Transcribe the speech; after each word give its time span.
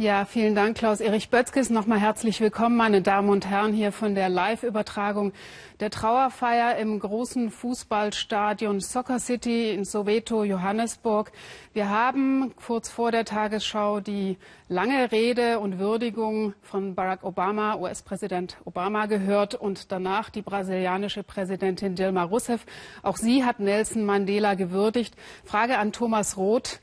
Ja, 0.00 0.24
vielen 0.24 0.54
Dank, 0.54 0.78
Klaus-Erich 0.78 1.28
Bötzkes. 1.28 1.68
Nochmal 1.68 2.00
herzlich 2.00 2.40
willkommen, 2.40 2.74
meine 2.74 3.02
Damen 3.02 3.28
und 3.28 3.46
Herren, 3.46 3.74
hier 3.74 3.92
von 3.92 4.14
der 4.14 4.30
Live-Übertragung 4.30 5.34
der 5.78 5.90
Trauerfeier 5.90 6.78
im 6.78 6.98
großen 6.98 7.50
Fußballstadion 7.50 8.80
Soccer 8.80 9.18
City 9.18 9.72
in 9.72 9.84
Soweto, 9.84 10.42
Johannesburg. 10.42 11.32
Wir 11.74 11.90
haben 11.90 12.54
kurz 12.56 12.88
vor 12.88 13.12
der 13.12 13.26
Tagesschau 13.26 14.00
die 14.00 14.38
lange 14.68 15.12
Rede 15.12 15.58
und 15.58 15.78
Würdigung 15.78 16.54
von 16.62 16.94
Barack 16.94 17.22
Obama, 17.22 17.74
US-Präsident 17.74 18.56
Obama, 18.64 19.04
gehört 19.04 19.54
und 19.54 19.92
danach 19.92 20.30
die 20.30 20.40
brasilianische 20.40 21.24
Präsidentin 21.24 21.94
Dilma 21.94 22.22
Rousseff. 22.22 22.64
Auch 23.02 23.18
sie 23.18 23.44
hat 23.44 23.60
Nelson 23.60 24.06
Mandela 24.06 24.54
gewürdigt. 24.54 25.14
Frage 25.44 25.76
an 25.76 25.92
Thomas 25.92 26.38
Roth. 26.38 26.80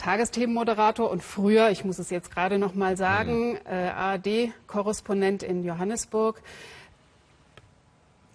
Tagesthemenmoderator 0.00 1.10
und 1.10 1.22
früher, 1.22 1.70
ich 1.70 1.84
muss 1.84 1.98
es 1.98 2.08
jetzt 2.08 2.30
gerade 2.30 2.58
noch 2.58 2.74
mal 2.74 2.96
sagen, 2.96 3.58
äh, 3.66 3.90
ARD-Korrespondent 3.90 5.42
in 5.42 5.62
Johannesburg. 5.62 6.40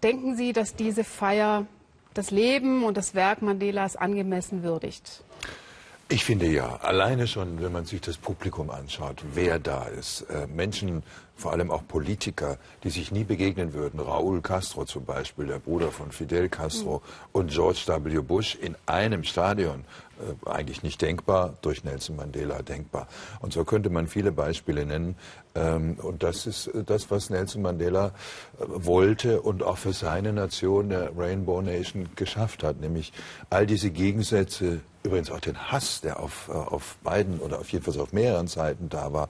Denken 0.03 0.35
Sie, 0.35 0.53
dass 0.53 0.75
diese 0.75 1.03
Feier 1.03 1.65
das 2.13 2.29
Leben 2.29 2.83
und 2.83 2.97
das 2.97 3.15
Werk 3.15 3.41
Mandelas 3.41 3.95
angemessen 3.95 4.61
würdigt? 4.61 5.23
Ich 6.07 6.23
finde 6.23 6.45
ja, 6.45 6.75
alleine 6.83 7.25
schon, 7.25 7.63
wenn 7.63 7.71
man 7.71 7.85
sich 7.85 7.99
das 7.99 8.17
Publikum 8.17 8.69
anschaut, 8.69 9.23
wer 9.33 9.57
da 9.57 9.85
ist. 9.85 10.21
Äh, 10.29 10.45
Menschen, 10.45 11.01
vor 11.35 11.51
allem 11.51 11.71
auch 11.71 11.87
Politiker, 11.87 12.59
die 12.83 12.91
sich 12.91 13.11
nie 13.11 13.23
begegnen 13.23 13.73
würden. 13.73 13.99
Raúl 13.99 14.41
Castro 14.41 14.85
zum 14.85 15.03
Beispiel, 15.03 15.47
der 15.47 15.57
Bruder 15.57 15.91
von 15.91 16.11
Fidel 16.11 16.47
Castro 16.47 16.97
mhm. 16.97 17.29
und 17.31 17.51
George 17.51 17.85
W. 17.87 18.21
Bush 18.21 18.53
in 18.53 18.75
einem 18.85 19.23
Stadion. 19.23 19.83
Äh, 20.19 20.47
eigentlich 20.47 20.83
nicht 20.83 21.01
denkbar, 21.01 21.55
durch 21.63 21.83
Nelson 21.83 22.17
Mandela 22.17 22.61
denkbar. 22.61 23.07
Und 23.39 23.51
so 23.51 23.65
könnte 23.65 23.89
man 23.89 24.07
viele 24.07 24.31
Beispiele 24.31 24.85
nennen. 24.85 25.15
Ähm, 25.55 25.97
und 26.03 26.21
das 26.21 26.45
ist 26.45 26.67
äh, 26.67 26.83
das, 26.83 27.09
was 27.09 27.31
Nelson 27.31 27.63
Mandela 27.63 28.13
äh, 28.59 28.63
wollte 28.67 29.41
und 29.41 29.63
auch 29.63 29.79
für 29.79 29.93
seine 29.93 30.33
Nation, 30.33 30.89
der 30.89 31.17
Rainbow 31.17 31.63
Nation, 31.63 32.09
geschafft 32.15 32.61
hat. 32.61 32.79
Nämlich 32.79 33.11
all 33.49 33.65
diese 33.65 33.89
Gegensätze, 33.89 34.81
übrigens 35.05 35.31
auch 35.31 35.39
den 35.39 35.71
Hass, 35.71 36.01
der 36.01 36.19
auf, 36.19 36.49
auf 36.49 36.97
beiden 37.03 37.39
oder 37.39 37.59
auf 37.59 37.69
jedenfalls 37.69 37.97
auf 37.97 38.11
mehreren 38.11 38.47
Seiten 38.47 38.89
da 38.89 39.13
war, 39.13 39.29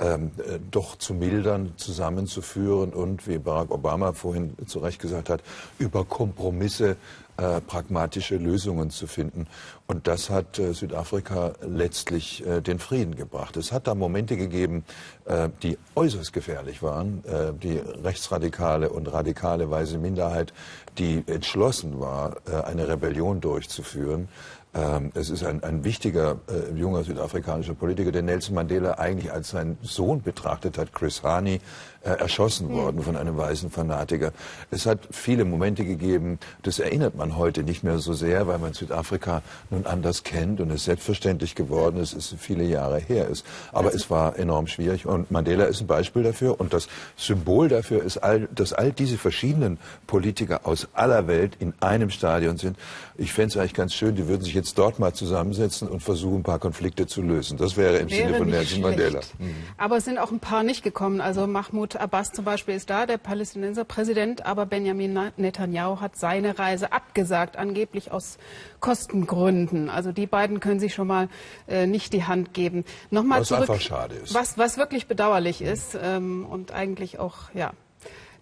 ähm, 0.00 0.30
äh, 0.38 0.58
doch 0.70 0.96
zu 0.96 1.12
mildern, 1.12 1.74
zusammenzuführen 1.76 2.94
und, 2.94 3.28
wie 3.28 3.38
Barack 3.38 3.70
Obama 3.70 4.14
vorhin 4.14 4.54
zu 4.66 4.78
Recht 4.78 4.98
gesagt 4.98 5.28
hat, 5.28 5.42
über 5.78 6.06
Kompromisse 6.06 6.96
äh, 7.36 7.60
pragmatische 7.60 8.36
Lösungen 8.36 8.88
zu 8.90 9.06
finden. 9.06 9.46
Und 9.86 10.06
das 10.06 10.30
hat 10.30 10.58
äh, 10.58 10.72
Südafrika 10.72 11.52
letztlich 11.60 12.46
äh, 12.46 12.60
den 12.62 12.78
Frieden 12.78 13.14
gebracht. 13.14 13.56
Es 13.56 13.72
hat 13.72 13.86
da 13.86 13.94
Momente 13.94 14.36
gegeben, 14.38 14.84
äh, 15.26 15.48
die 15.62 15.76
äußerst 15.94 16.32
gefährlich 16.32 16.82
waren. 16.82 17.22
Äh, 17.24 17.52
die 17.52 17.78
rechtsradikale 17.78 18.88
und 18.90 19.12
radikale 19.12 19.70
weiße 19.70 19.98
Minderheit, 19.98 20.52
die 20.98 21.24
entschlossen 21.26 22.00
war, 22.00 22.36
eine 22.64 22.88
Rebellion 22.88 23.40
durchzuführen. 23.40 24.28
Ähm, 24.72 25.10
es 25.14 25.30
ist 25.30 25.44
ein, 25.44 25.64
ein 25.64 25.82
wichtiger 25.82 26.38
äh, 26.48 26.72
junger 26.78 27.02
südafrikanischer 27.02 27.74
Politiker, 27.74 28.12
der 28.12 28.22
Nelson 28.22 28.54
Mandela 28.54 28.98
eigentlich 28.98 29.32
als 29.32 29.50
seinen 29.50 29.78
Sohn 29.82 30.22
betrachtet 30.22 30.78
hat, 30.78 30.92
Chris 30.92 31.22
Hani, 31.24 31.60
äh, 32.02 32.10
erschossen 32.10 32.68
mhm. 32.68 32.72
worden 32.72 33.02
von 33.02 33.16
einem 33.16 33.36
weißen 33.36 33.70
Fanatiker. 33.70 34.32
Es 34.70 34.86
hat 34.86 35.00
viele 35.10 35.44
Momente 35.44 35.84
gegeben, 35.84 36.38
das 36.62 36.78
erinnert 36.78 37.14
man 37.14 37.36
heute 37.36 37.62
nicht 37.62 37.84
mehr 37.84 37.98
so 37.98 38.14
sehr, 38.14 38.46
weil 38.46 38.58
man 38.58 38.72
Südafrika 38.72 39.42
nun 39.68 39.84
anders 39.84 40.24
kennt 40.24 40.60
und 40.60 40.70
es 40.70 40.84
selbstverständlich 40.84 41.54
geworden 41.54 42.00
ist, 42.00 42.14
es 42.14 42.34
viele 42.38 42.64
Jahre 42.64 42.98
her 42.98 43.28
ist. 43.28 43.44
Aber 43.72 43.86
also, 43.86 43.98
es 43.98 44.10
war 44.10 44.38
enorm 44.38 44.66
schwierig 44.66 45.04
und 45.04 45.30
Mandela 45.30 45.64
ist 45.64 45.82
ein 45.82 45.86
Beispiel 45.86 46.22
dafür 46.22 46.58
und 46.58 46.72
das 46.72 46.88
Symbol 47.16 47.68
dafür 47.68 48.02
ist, 48.02 48.16
all, 48.16 48.48
dass 48.54 48.72
all 48.72 48.92
diese 48.92 49.18
verschiedenen 49.18 49.78
Politiker 50.06 50.60
aus 50.64 50.88
aller 50.94 51.26
Welt 51.26 51.56
in 51.58 51.74
einem 51.80 52.08
Stadion 52.08 52.56
sind. 52.56 52.78
Ich 53.18 53.34
fände 53.34 53.50
es 53.50 53.56
eigentlich 53.58 53.74
ganz 53.74 53.92
schön, 53.92 54.14
die 54.14 54.26
würden 54.26 54.42
sich 54.42 54.54
jetzt 54.54 54.78
dort 54.78 54.98
mal 54.98 55.12
zusammensetzen 55.12 55.86
und 55.86 56.02
versuchen, 56.02 56.38
ein 56.38 56.42
paar 56.44 56.58
Konflikte 56.58 57.06
zu 57.06 57.20
lösen. 57.20 57.58
Das 57.58 57.76
wäre 57.76 57.98
im 57.98 58.08
wäre 58.08 58.28
Sinne 58.28 58.38
von 58.38 58.48
Nelson 58.48 58.80
Mandela. 58.80 59.20
Mhm. 59.38 59.54
Aber 59.76 59.98
es 59.98 60.06
sind 60.06 60.18
auch 60.18 60.30
ein 60.30 60.40
paar 60.40 60.62
nicht 60.62 60.82
gekommen. 60.82 61.20
Also 61.20 61.46
Mahmoud 61.46 61.89
Abbas 61.96 62.32
zum 62.32 62.44
Beispiel 62.44 62.74
ist 62.74 62.90
da, 62.90 63.06
der 63.06 63.18
Palästinenser 63.18 63.84
Präsident, 63.84 64.44
aber 64.44 64.66
Benjamin 64.66 65.30
Netanyahu 65.36 66.00
hat 66.00 66.16
seine 66.16 66.58
Reise 66.58 66.92
abgesagt, 66.92 67.56
angeblich 67.56 68.12
aus 68.12 68.38
Kostengründen. 68.80 69.90
Also 69.90 70.12
die 70.12 70.26
beiden 70.26 70.60
können 70.60 70.80
sich 70.80 70.94
schon 70.94 71.06
mal 71.06 71.28
äh, 71.68 71.86
nicht 71.86 72.12
die 72.12 72.24
Hand 72.24 72.54
geben. 72.54 72.84
Nochmal 73.10 73.40
was 73.40 73.48
zurück, 73.48 73.70
einfach 73.70 73.80
schade 73.80 74.16
ist. 74.16 74.34
Was, 74.34 74.58
was 74.58 74.76
wirklich 74.76 75.06
bedauerlich 75.06 75.62
ist 75.62 75.98
ähm, 76.00 76.46
und 76.48 76.72
eigentlich 76.72 77.18
auch, 77.18 77.52
ja, 77.54 77.72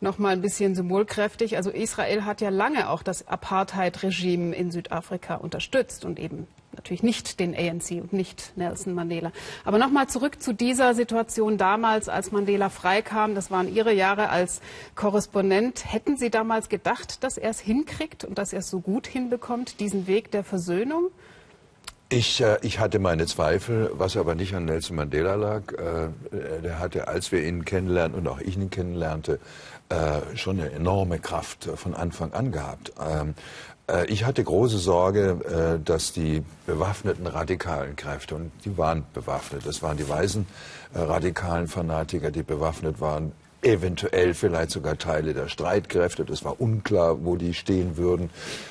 noch 0.01 0.19
mal 0.19 0.33
ein 0.33 0.41
bisschen 0.41 0.75
symbolkräftig. 0.75 1.57
Also 1.57 1.71
Israel 1.71 2.25
hat 2.25 2.41
ja 2.41 2.51
lange 2.51 2.89
auch 2.89 3.03
das 3.03 3.27
Apartheid-Regime 3.27 4.55
in 4.55 4.71
Südafrika 4.71 5.37
unterstützt 5.37 6.05
und 6.05 6.19
eben 6.19 6.47
natürlich 6.79 7.03
nicht 7.03 7.41
den 7.41 7.55
ANC 7.55 8.01
und 8.01 8.13
nicht 8.13 8.53
Nelson 8.57 8.95
Mandela. 8.95 9.33
Aber 9.65 9.79
noch 9.79 9.91
mal 9.91 10.09
zurück 10.09 10.41
zu 10.41 10.53
dieser 10.53 10.95
Situation 10.95 11.59
damals, 11.59 12.09
als 12.09 12.33
Mandela 12.33 12.71
freikam. 12.71 13.35
Das 13.35 13.51
waren 13.51 13.73
Ihre 13.73 13.93
Jahre 13.93 14.31
als 14.31 14.61
Korrespondent. 14.95 15.93
Hätten 15.93 16.17
Sie 16.17 16.31
damals 16.31 16.69
gedacht, 16.69 17.23
dass 17.23 17.37
er 17.37 17.51
es 17.51 17.61
hinkriegt 17.61 18.25
und 18.25 18.39
dass 18.39 18.53
er 18.53 18.61
es 18.61 18.71
so 18.71 18.81
gut 18.81 19.07
hinbekommt, 19.07 19.81
diesen 19.81 20.07
Weg 20.07 20.31
der 20.31 20.45
Versöhnung? 20.45 21.11
Ich, 22.11 22.41
äh, 22.41 22.57
ich 22.63 22.79
hatte 22.79 23.01
meine 23.01 23.27
Zweifel, 23.27 23.91
was 23.93 24.17
aber 24.17 24.35
nicht 24.35 24.55
an 24.55 24.65
Nelson 24.65 24.97
Mandela 24.97 25.35
lag. 25.35 25.73
Äh, 25.73 26.63
der 26.63 26.79
hatte, 26.79 27.09
als 27.09 27.33
wir 27.33 27.47
ihn 27.47 27.67
kennenlernten 27.67 28.19
und 28.19 28.29
auch 28.29 28.41
ich 28.41 28.57
ihn 28.57 28.71
kennenlernte, 28.71 29.41
äh, 29.91 30.37
schon 30.37 30.59
eine 30.59 30.71
enorme 30.71 31.19
Kraft 31.19 31.69
von 31.75 31.95
Anfang 31.95 32.33
an 32.33 32.51
gehabt. 32.51 32.93
Ähm, 32.99 33.31
äh, 33.31 33.78
ich 34.09 34.25
hatte 34.25 34.45
große 34.45 34.79
Sorge, 34.79 35.79
äh, 35.79 35.85
dass 35.85 36.13
die 36.13 36.43
bewaffneten 36.67 37.27
radikalen 37.27 37.97
Kräfte, 37.97 38.35
und 38.35 38.51
die 38.65 38.77
waren 38.77 39.05
bewaffnet, 39.15 39.65
das 39.65 39.83
waren 39.83 39.97
die 39.97 40.09
weißen 40.09 40.47
äh, 40.95 40.99
radikalen 40.99 41.69
Fanatiker, 41.69 42.31
die 42.31 42.43
bewaffnet 42.43 43.01
waren, 43.01 43.33
eventuell 43.63 44.35
vielleicht 44.35 44.71
sogar 44.71 44.99
Teile 44.99 45.35
der 45.35 45.49
Streitkräfte. 45.49 46.25
Das 46.25 46.45
war 46.45 46.61
unklar, 46.61 47.25
wo 47.25 47.37
die 47.37 47.55
stehen 47.55 47.97
würden. 47.97 48.31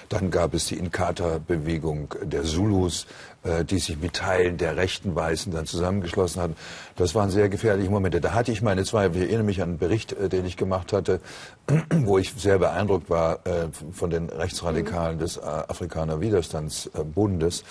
Dann 0.09 0.31
gab 0.31 0.53
es 0.53 0.65
die 0.65 0.75
Inkatha-Bewegung 0.75 2.15
der 2.23 2.43
Zulus, 2.43 3.05
äh, 3.43 3.65
die 3.65 3.79
sich 3.79 3.97
mit 3.99 4.13
Teilen 4.13 4.57
der 4.57 4.77
rechten 4.77 5.15
Weißen 5.15 5.51
dann 5.51 5.65
zusammengeschlossen 5.65 6.41
hatten. 6.41 6.55
Das 6.95 7.15
waren 7.15 7.29
sehr 7.29 7.49
gefährliche 7.49 7.89
Momente. 7.89 8.21
Da 8.21 8.33
hatte 8.33 8.51
ich 8.51 8.61
meine 8.61 8.85
Zweifel. 8.85 9.17
Ich 9.17 9.27
erinnere 9.27 9.43
mich 9.43 9.61
an 9.61 9.69
einen 9.69 9.77
Bericht, 9.77 10.13
äh, 10.13 10.29
den 10.29 10.45
ich 10.45 10.55
gemacht 10.55 10.93
hatte, 10.93 11.19
wo 11.89 12.17
ich 12.17 12.33
sehr 12.37 12.59
beeindruckt 12.59 13.09
war 13.09 13.45
äh, 13.45 13.67
von 13.91 14.09
den 14.09 14.29
Rechtsradikalen 14.29 15.19
des 15.19 15.41
Afrikaner 15.41 16.21
Widerstandsbundes 16.21 17.63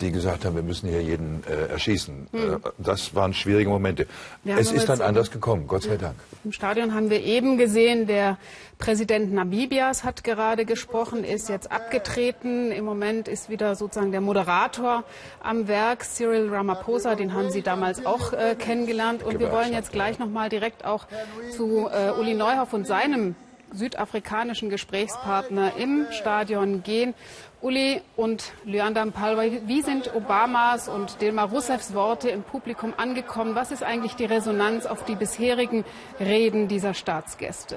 die 0.00 0.10
gesagt 0.10 0.46
haben, 0.46 0.56
wir 0.56 0.62
müssen 0.62 0.88
hier 0.88 1.02
jeden 1.02 1.44
äh, 1.46 1.72
erschießen. 1.72 2.28
Hm. 2.32 2.60
das 2.78 3.14
waren 3.14 3.34
schwierige 3.34 3.68
Momente. 3.68 4.06
Es 4.44 4.72
ist 4.72 4.88
dann 4.88 5.02
anders 5.02 5.30
gekommen, 5.30 5.66
Gott 5.66 5.82
sei 5.82 5.98
Dank. 5.98 6.14
Im 6.44 6.52
Stadion 6.52 6.94
haben 6.94 7.10
wir 7.10 7.22
eben 7.22 7.58
gesehen, 7.58 8.06
der 8.06 8.38
Präsident 8.78 9.34
Namibias 9.34 10.02
hat 10.04 10.24
gerade 10.24 10.64
gesprochen, 10.64 11.22
ist 11.22 11.50
jetzt 11.50 11.70
abgetreten. 11.70 12.72
Im 12.72 12.86
Moment 12.86 13.28
ist 13.28 13.50
wieder 13.50 13.76
sozusagen 13.76 14.10
der 14.10 14.22
Moderator 14.22 15.04
am 15.42 15.68
Werk, 15.68 16.04
Cyril 16.04 16.48
Ramaphosa, 16.48 17.14
den 17.14 17.34
haben 17.34 17.50
Sie 17.50 17.60
damals 17.60 18.06
auch 18.06 18.32
äh, 18.32 18.56
kennengelernt. 18.58 19.22
Und 19.22 19.38
wir 19.38 19.52
wollen 19.52 19.74
jetzt 19.74 19.92
gleich 19.92 20.18
nochmal 20.18 20.48
direkt 20.48 20.86
auch 20.86 21.06
zu 21.54 21.88
äh, 21.88 22.18
Uli 22.18 22.32
Neuhoff 22.32 22.72
und 22.72 22.86
seinem 22.86 23.34
südafrikanischen 23.72 24.70
Gesprächspartner 24.70 25.72
im 25.76 26.06
Stadion 26.10 26.82
gehen. 26.82 27.14
Uli 27.60 28.00
und 28.16 28.52
Lyandam 28.64 29.12
Palway, 29.12 29.62
wie 29.66 29.82
sind 29.82 30.14
Obamas 30.14 30.88
und 30.88 31.20
Dilma 31.20 31.44
Rousseffs 31.44 31.94
Worte 31.94 32.30
im 32.30 32.42
Publikum 32.42 32.94
angekommen? 32.96 33.54
Was 33.54 33.70
ist 33.70 33.82
eigentlich 33.82 34.14
die 34.14 34.24
Resonanz 34.24 34.86
auf 34.86 35.04
die 35.04 35.14
bisherigen 35.14 35.84
Reden 36.18 36.68
dieser 36.68 36.94
Staatsgäste? 36.94 37.76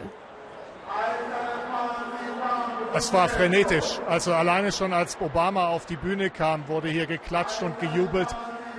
Es 2.95 3.11
war 3.11 3.27
frenetisch. 3.27 3.99
Also 4.07 4.33
alleine 4.33 4.71
schon 4.71 4.93
als 4.93 5.19
Obama 5.19 5.67
auf 5.69 5.85
die 5.85 5.95
Bühne 5.95 6.29
kam, 6.29 6.67
wurde 6.67 6.89
hier 6.89 7.07
geklatscht 7.07 7.63
und 7.63 7.79
gejubelt. 7.79 8.27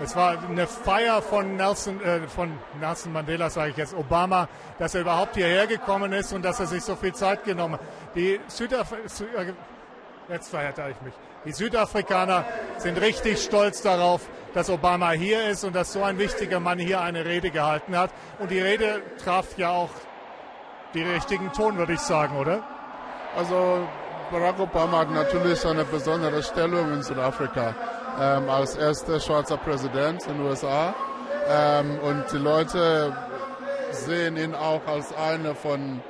Es 0.02 0.17
war 0.17 0.37
eine 0.49 0.67
Feier 0.67 1.23
von 1.23 1.56
Nelson, 1.56 2.02
äh, 2.02 2.26
von 2.26 2.52
Nelson 2.81 3.12
Mandela, 3.12 3.49
sage 3.49 3.70
ich 3.70 3.76
jetzt, 3.76 3.94
Obama, 3.94 4.49
dass 4.79 4.94
er 4.94 5.02
überhaupt 5.02 5.37
hierher 5.37 5.67
gekommen 5.67 6.12
ist 6.12 6.32
und 6.32 6.44
dass 6.44 6.58
er 6.58 6.67
sich 6.67 6.82
so 6.82 6.96
viel 6.96 7.14
Zeit 7.14 7.44
genommen 7.44 7.75
hat. 7.75 7.81
Die 8.14 8.41
Südaf 8.49 8.93
äh, 8.93 9.52
jetzt 10.29 10.49
verhärte 10.49 10.85
ich 10.91 11.00
mich. 11.02 11.14
Die 11.44 11.52
Südafrikaner 11.52 12.44
sind 12.79 13.00
richtig 13.00 13.43
stolz 13.43 13.82
darauf, 13.82 14.23
dass 14.55 14.70
Obama 14.70 15.11
hier 15.11 15.49
ist 15.49 15.62
und 15.64 15.76
dass 15.76 15.93
so 15.93 16.02
ein 16.02 16.19
wichtiger 16.19 16.58
Mann 16.58 16.79
hier 16.79 17.00
eine 17.00 17.25
Rede 17.25 17.50
gehalten 17.50 17.96
hat. 17.96 18.11
Und 18.38 18.50
die 18.50 18.61
Rede 18.61 19.02
traf 19.23 19.58
ja 19.58 19.70
auch 19.70 19.91
die 20.94 21.02
richtigen 21.02 21.52
Ton, 21.52 21.76
würde 21.76 21.93
ich 21.93 22.00
sagen, 22.00 22.37
oder? 22.37 22.62
Also 23.37 23.87
Barack 24.31 24.58
Obama 24.58 25.00
hat 25.00 25.11
natürlich 25.11 25.64
eine 25.67 25.85
besondere 25.85 26.43
Stellung 26.43 26.93
in 26.94 27.02
Südafrika. 27.02 27.75
Ähm, 28.20 28.49
als 28.49 28.76
erster 28.76 29.19
schwarzer 29.19 29.56
Präsident 29.56 30.26
in 30.26 30.38
den 30.38 30.46
USA. 30.46 30.94
Ähm, 31.49 31.99
und 31.99 32.25
die 32.32 32.38
Leute 32.38 33.12
sehen 33.90 34.37
ihn 34.37 34.55
auch 34.55 34.87
als 34.87 35.12
einer 35.16 35.55
von, 35.55 36.00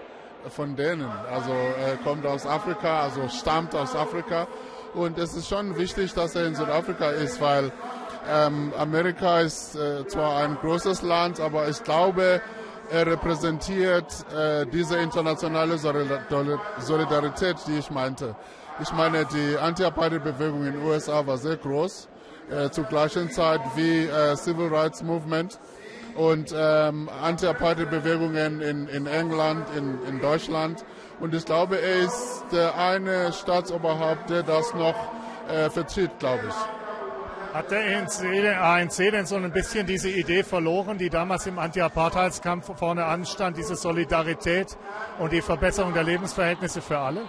von 0.48 0.76
denen. 0.76 1.10
Also 1.32 1.52
er 1.52 1.96
kommt 1.96 2.26
aus 2.26 2.46
Afrika, 2.46 3.02
also 3.02 3.28
stammt 3.28 3.74
aus 3.74 3.94
Afrika. 3.96 4.46
Und 4.94 5.18
es 5.18 5.34
ist 5.34 5.48
schon 5.48 5.76
wichtig, 5.76 6.14
dass 6.14 6.36
er 6.36 6.46
in 6.46 6.54
Südafrika 6.54 7.10
ist, 7.10 7.40
weil 7.40 7.72
ähm, 8.30 8.72
Amerika 8.78 9.40
ist 9.40 9.74
äh, 9.74 10.06
zwar 10.06 10.36
ein 10.38 10.56
großes 10.56 11.02
Land, 11.02 11.40
aber 11.40 11.68
ich 11.68 11.82
glaube, 11.82 12.40
er 12.90 13.06
repräsentiert 13.06 14.12
äh, 14.34 14.66
diese 14.66 14.98
internationale 14.98 15.78
Solidarität, 15.78 17.56
die 17.66 17.78
ich 17.78 17.90
meinte. 17.90 18.36
Ich 18.80 18.92
meine, 18.92 19.24
die 19.24 19.56
Anti-Apartheid-Bewegung 19.56 20.66
in 20.66 20.72
den 20.72 20.82
USA 20.82 21.24
war 21.24 21.38
sehr 21.38 21.56
groß, 21.56 22.08
äh, 22.50 22.70
zur 22.70 22.84
gleichen 22.84 23.30
Zeit 23.30 23.60
wie 23.76 24.06
äh, 24.06 24.34
Civil 24.34 24.66
Rights 24.66 25.00
Movement 25.00 25.60
und 26.16 26.52
ähm, 26.56 27.08
Anti-Apartheid-Bewegungen 27.22 28.60
in, 28.60 28.88
in 28.88 29.06
England, 29.06 29.64
in, 29.76 30.02
in 30.08 30.20
Deutschland. 30.20 30.84
Und 31.20 31.34
ich 31.34 31.44
glaube, 31.44 31.80
er 31.80 32.00
ist 32.00 32.46
der 32.50 32.76
eine 32.76 33.32
Staatsoberhaupt, 33.32 34.28
der 34.30 34.42
das 34.42 34.74
noch 34.74 34.96
äh, 35.48 35.70
vertritt, 35.70 36.18
glaube 36.18 36.42
ich. 36.48 37.54
Hat 37.54 37.70
der 37.70 38.60
ANC, 38.60 38.96
denn 39.12 39.26
so 39.26 39.36
ein 39.36 39.52
bisschen 39.52 39.86
diese 39.86 40.10
Idee 40.10 40.42
verloren, 40.42 40.98
die 40.98 41.10
damals 41.10 41.46
im 41.46 41.60
Anti-Apartheidskampf 41.60 42.76
vorne 42.76 43.04
anstand, 43.04 43.56
diese 43.56 43.76
Solidarität 43.76 44.76
und 45.20 45.32
die 45.32 45.42
Verbesserung 45.42 45.94
der 45.94 46.02
Lebensverhältnisse 46.02 46.82
für 46.82 46.98
alle? 46.98 47.20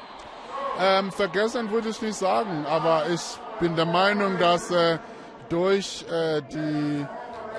Ähm, 0.80 1.12
vergessen 1.12 1.72
würde 1.72 1.90
ich 1.90 2.02
nicht 2.02 2.16
sagen, 2.16 2.66
aber 2.68 3.06
ich 3.14 3.22
bin 3.60 3.76
der 3.76 3.86
Meinung, 3.86 4.38
dass 4.38 4.72
äh, 4.72 4.98
durch 5.50 6.06
äh, 6.12 6.42
die 6.42 7.06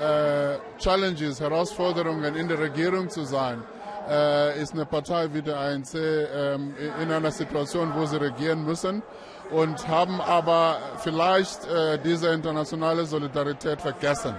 äh, 0.01 0.59
Challenges, 0.79 1.41
Herausforderungen 1.41 2.35
in 2.37 2.49
der 2.49 2.59
Regierung 2.59 3.09
zu 3.09 3.25
sein, 3.25 3.63
äh, 4.09 4.61
ist 4.61 4.75
eine 4.75 4.85
Partei 4.85 5.29
wie 5.33 5.43
der 5.43 5.59
ANC 5.59 5.95
ähm, 5.95 6.75
in 7.03 7.11
einer 7.11 7.31
Situation, 7.31 7.93
wo 7.97 8.05
sie 8.05 8.21
regieren 8.21 8.65
müssen 8.65 9.03
und 9.51 9.89
haben 9.89 10.21
aber 10.21 10.79
vielleicht 10.99 11.67
äh, 11.67 11.99
diese 11.99 12.29
internationale 12.29 13.07
Solidarität 13.07 13.81
vergessen. 13.81 14.35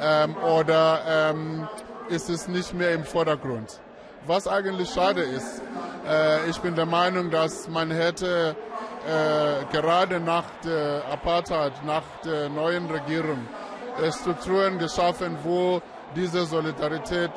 Ähm, 0.00 0.36
oder 0.36 1.02
ähm, 1.06 1.68
ist 2.08 2.30
es 2.30 2.48
nicht 2.48 2.72
mehr 2.72 2.92
im 2.92 3.04
Vordergrund. 3.04 3.80
Was 4.26 4.46
eigentlich 4.46 4.90
schade 4.90 5.22
ist. 5.22 5.62
Äh, 6.06 6.48
ich 6.50 6.58
bin 6.58 6.74
der 6.74 6.86
Meinung, 6.86 7.30
dass 7.30 7.68
man 7.68 7.90
hätte 7.90 8.56
äh, 9.06 9.64
gerade 9.72 10.20
nach 10.20 10.44
der 10.64 11.02
Apartheid, 11.10 11.72
nach 11.84 12.02
der 12.24 12.48
neuen 12.48 12.90
Regierung, 12.90 13.46
Strukturen 14.12 14.78
geschaffen, 14.78 15.36
wo 15.42 15.82
diese 16.14 16.46
Solidarität 16.46 17.32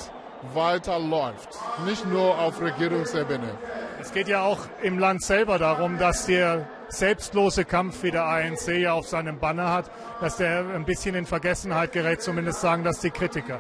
weiterläuft. 0.54 1.50
Nicht 1.86 2.06
nur 2.06 2.38
auf 2.38 2.62
Regierungsebene. 2.62 3.58
Es 4.00 4.12
geht 4.12 4.28
ja 4.28 4.44
auch 4.44 4.60
im 4.82 5.00
Land 5.00 5.24
selber 5.24 5.60
darum, 5.60 5.98
dass 5.98 6.26
der 6.26 6.68
selbstlose 6.90 7.66
Kampf, 7.66 8.04
wie 8.04 8.12
der 8.12 8.26
ANC 8.26 8.68
ja 8.68 8.94
auf 8.94 9.08
seinem 9.08 9.40
Banner 9.40 9.72
hat, 9.72 9.92
dass 10.20 10.38
der 10.38 10.66
ein 10.74 10.86
bisschen 10.86 11.16
in 11.16 11.26
Vergessenheit 11.26 11.92
gerät, 11.92 12.22
zumindest 12.22 12.62
sagen 12.62 12.84
das 12.84 13.00
die 13.00 13.12
Kritiker. 13.12 13.60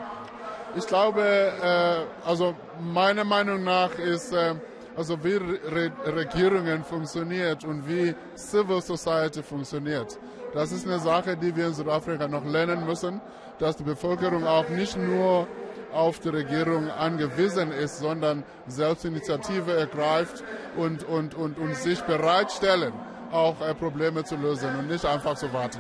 Ich 0.75 0.88
glaube, 0.88 1.21
äh, 1.21 2.27
also 2.27 2.56
meiner 2.79 3.23
Meinung 3.25 3.63
nach 3.63 3.97
ist, 3.97 4.31
äh, 4.31 4.56
also 4.95 5.21
wie 5.23 5.35
Re 5.35 5.91
Regierungen 6.06 6.83
funktioniert 6.83 7.63
und 7.65 7.88
wie 7.88 8.15
Civil 8.35 8.81
Society 8.81 9.44
funktioniert. 9.44 10.18
Das 10.53 10.71
ist 10.71 10.85
eine 10.85 11.00
Sache, 11.00 11.35
die 11.35 11.56
wir 11.56 11.68
in 11.68 11.73
Südafrika 11.73 12.27
noch 12.27 12.45
lernen 12.45 12.85
müssen, 12.85 13.21
dass 13.59 13.75
die 13.77 13.83
Bevölkerung 13.83 14.45
auch 14.45 14.68
nicht 14.69 14.97
nur 14.97 15.47
auf 15.94 16.19
die 16.19 16.29
Regierung 16.29 16.89
angewiesen 16.89 17.71
ist, 17.71 18.00
sondern 18.00 18.44
Selbstinitiative 18.68 19.73
ergreift 19.73 20.44
und, 20.77 21.03
und, 21.03 21.35
und, 21.35 21.57
und 21.57 21.75
sich 21.75 22.01
bereitstellen 22.01 22.94
auch 23.31 23.62
äh, 23.62 23.73
Probleme 23.73 24.23
zu 24.23 24.35
lösen 24.35 24.75
und 24.77 24.88
nicht 24.88 25.06
einfach 25.06 25.35
zu 25.35 25.51
warten. 25.53 25.79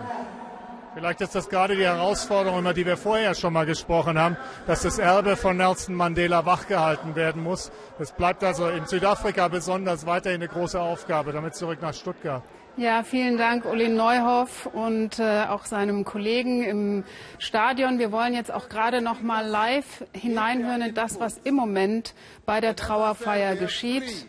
Vielleicht 0.93 1.21
ist 1.21 1.35
das 1.35 1.47
gerade 1.47 1.77
die 1.77 1.85
Herausforderung, 1.85 2.59
über 2.59 2.73
die 2.73 2.85
wir 2.85 2.97
vorher 2.97 3.33
schon 3.33 3.53
mal 3.53 3.65
gesprochen 3.65 4.19
haben, 4.19 4.35
dass 4.67 4.81
das 4.81 4.99
Erbe 4.99 5.37
von 5.37 5.55
Nelson 5.55 5.95
Mandela 5.95 6.45
wachgehalten 6.45 7.15
werden 7.15 7.41
muss. 7.41 7.71
Das 7.97 8.11
bleibt 8.11 8.43
also 8.43 8.67
in 8.67 8.85
Südafrika 8.85 9.47
besonders 9.47 10.05
weiterhin 10.05 10.41
eine 10.41 10.49
große 10.49 10.79
Aufgabe. 10.79 11.31
Damit 11.31 11.55
zurück 11.55 11.81
nach 11.81 11.93
Stuttgart. 11.93 12.43
Ja, 12.75 13.03
vielen 13.03 13.37
Dank, 13.37 13.65
Uli 13.65 13.87
Neuhoff 13.87 14.65
und 14.65 15.19
äh, 15.19 15.45
auch 15.47 15.65
seinem 15.65 16.03
Kollegen 16.03 16.63
im 16.63 17.03
Stadion. 17.37 17.99
Wir 17.99 18.11
wollen 18.11 18.33
jetzt 18.33 18.51
auch 18.51 18.67
gerade 18.69 19.01
noch 19.01 19.21
mal 19.21 19.45
live 19.45 20.05
hineinhören 20.13 20.81
in 20.81 20.93
das, 20.93 21.19
was 21.19 21.37
im 21.43 21.55
Moment 21.55 22.13
bei 22.45 22.59
der 22.59 22.75
Trauerfeier 22.75 23.55
geschieht. 23.55 24.25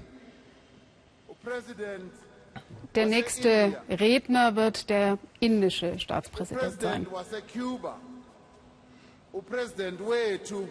Der 2.94 3.06
nächste 3.06 3.80
Redner 3.88 4.54
wird 4.56 4.90
der 4.90 5.18
indische 5.40 5.98
Staatspräsident 5.98 6.80
sein. 6.80 7.06
President 9.48 9.98
wetu 10.00 10.66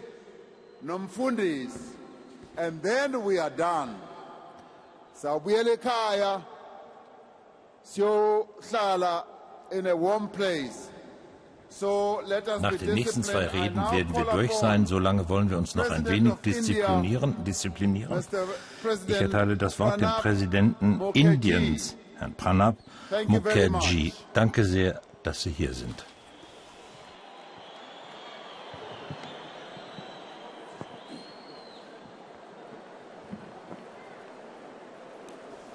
nomfundisi 0.82 1.78
and 2.56 2.82
then 2.82 3.24
we 3.24 3.40
are 3.40 3.50
done 3.50 3.94
sawubuyela 5.14 5.72
ekhaya 5.72 6.42
siyohlala 7.84 9.24
in 9.72 9.86
a 9.86 9.94
warm 9.94 10.28
place 10.28 10.92
nach 12.60 12.76
den 12.76 12.94
nächsten 12.94 13.22
zwei 13.22 13.46
Reden 13.46 13.76
werden 13.76 14.14
wir 14.14 14.24
durch 14.24 14.52
sein. 14.52 14.86
Solange 14.86 15.28
wollen 15.28 15.50
wir 15.50 15.58
uns 15.58 15.74
noch 15.74 15.90
ein 15.90 16.06
wenig 16.06 16.34
disziplinieren. 16.44 17.34
disziplinieren. 17.44 18.22
Ich 19.06 19.20
erteile 19.20 19.56
das 19.56 19.78
Wort 19.78 20.00
dem 20.00 20.10
Präsidenten 20.20 21.00
Indiens, 21.14 21.96
Herrn 22.22 22.34
Pranab 22.34 22.76
Mukherjee. 23.26 24.12
Danke 24.32 24.64
sehr, 24.64 25.00
dass 25.24 25.42
Sie 25.42 25.50
hier 25.50 25.74
sind. 25.74 26.04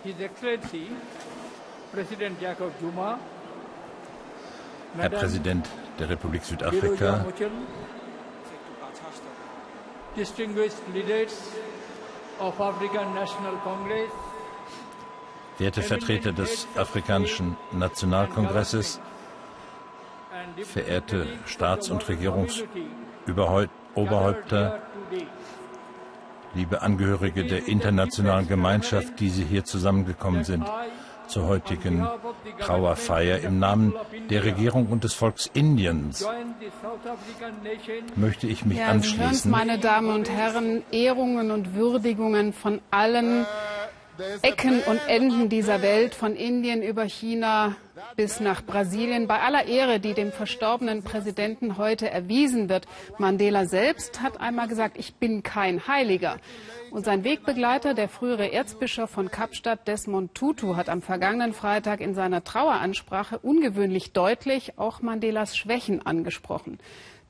His 0.03 0.19
Excellency 0.21 0.88
Präsident 1.91 2.41
Jacob 2.41 2.71
Zuma, 2.79 3.19
Herr 4.97 5.09
Präsident 5.09 5.67
der 6.00 6.09
Republik 6.09 6.45
Südafrika, 6.45 7.25
distinguished 10.15 10.77
leaders 10.93 11.33
of 12.39 12.57
African 12.62 13.13
National 13.13 13.57
Congress, 13.63 14.12
werte 15.57 15.81
Vertreter 15.81 16.31
des 16.31 16.67
Afrikanischen 16.75 17.57
Nationalkongresses, 17.71 18.99
verehrte 20.63 21.27
Staats- 21.45 21.89
und 21.89 22.07
Regierungsoberhäupter, 22.07 24.79
liebe 26.53 26.81
Angehörige 26.81 27.45
der 27.45 27.67
internationalen 27.67 28.47
Gemeinschaft, 28.47 29.19
die 29.19 29.29
Sie 29.29 29.43
hier 29.43 29.65
zusammengekommen 29.65 30.43
sind 30.43 30.65
zur 31.27 31.47
heutigen 31.47 32.07
Trauerfeier 32.59 33.39
im 33.39 33.59
Namen 33.59 33.93
der 34.29 34.45
Regierung 34.45 34.87
und 34.87 35.03
des 35.03 35.13
Volks 35.13 35.49
Indiens 35.53 36.25
möchte 38.15 38.47
ich 38.47 38.65
mich 38.65 38.79
ja, 38.79 38.87
anschließen. 38.87 39.51
meine 39.51 39.77
Damen 39.77 40.09
und 40.09 40.29
Herren, 40.29 40.83
Ehrungen 40.91 41.51
und 41.51 41.75
Würdigungen 41.75 42.53
von 42.53 42.81
allen 42.91 43.45
Ecken 44.41 44.81
und 44.83 45.00
Enden 45.07 45.50
dieser 45.50 45.81
Welt, 45.81 46.15
von 46.15 46.36
Indien 46.36 46.81
über 46.81 47.03
China 47.03 47.75
bis 48.15 48.39
nach 48.39 48.63
Brasilien. 48.65 49.27
Bei 49.27 49.39
aller 49.39 49.65
Ehre, 49.65 50.00
die 50.00 50.13
dem 50.13 50.31
verstorbenen 50.31 51.03
Präsidenten 51.03 51.77
heute 51.77 52.09
erwiesen 52.09 52.69
wird, 52.69 52.88
Mandela 53.17 53.65
selbst 53.65 54.21
hat 54.21 54.39
einmal 54.39 54.67
gesagt, 54.67 54.97
ich 54.97 55.15
bin 55.15 55.43
kein 55.43 55.88
Heiliger. 55.88 56.38
Und 56.89 57.05
sein 57.05 57.24
Wegbegleiter, 57.24 57.93
der 57.93 58.07
frühere 58.07 58.51
Erzbischof 58.51 59.09
von 59.09 59.29
Kapstadt, 59.29 59.88
Desmond 59.88 60.33
Tutu, 60.33 60.75
hat 60.75 60.89
am 60.89 61.01
vergangenen 61.01 61.53
Freitag 61.53 62.00
in 62.00 62.13
seiner 62.15 62.43
Traueransprache 62.43 63.39
ungewöhnlich 63.39 64.13
deutlich 64.13 64.77
auch 64.77 65.01
Mandelas 65.01 65.57
Schwächen 65.57 66.05
angesprochen. 66.05 66.79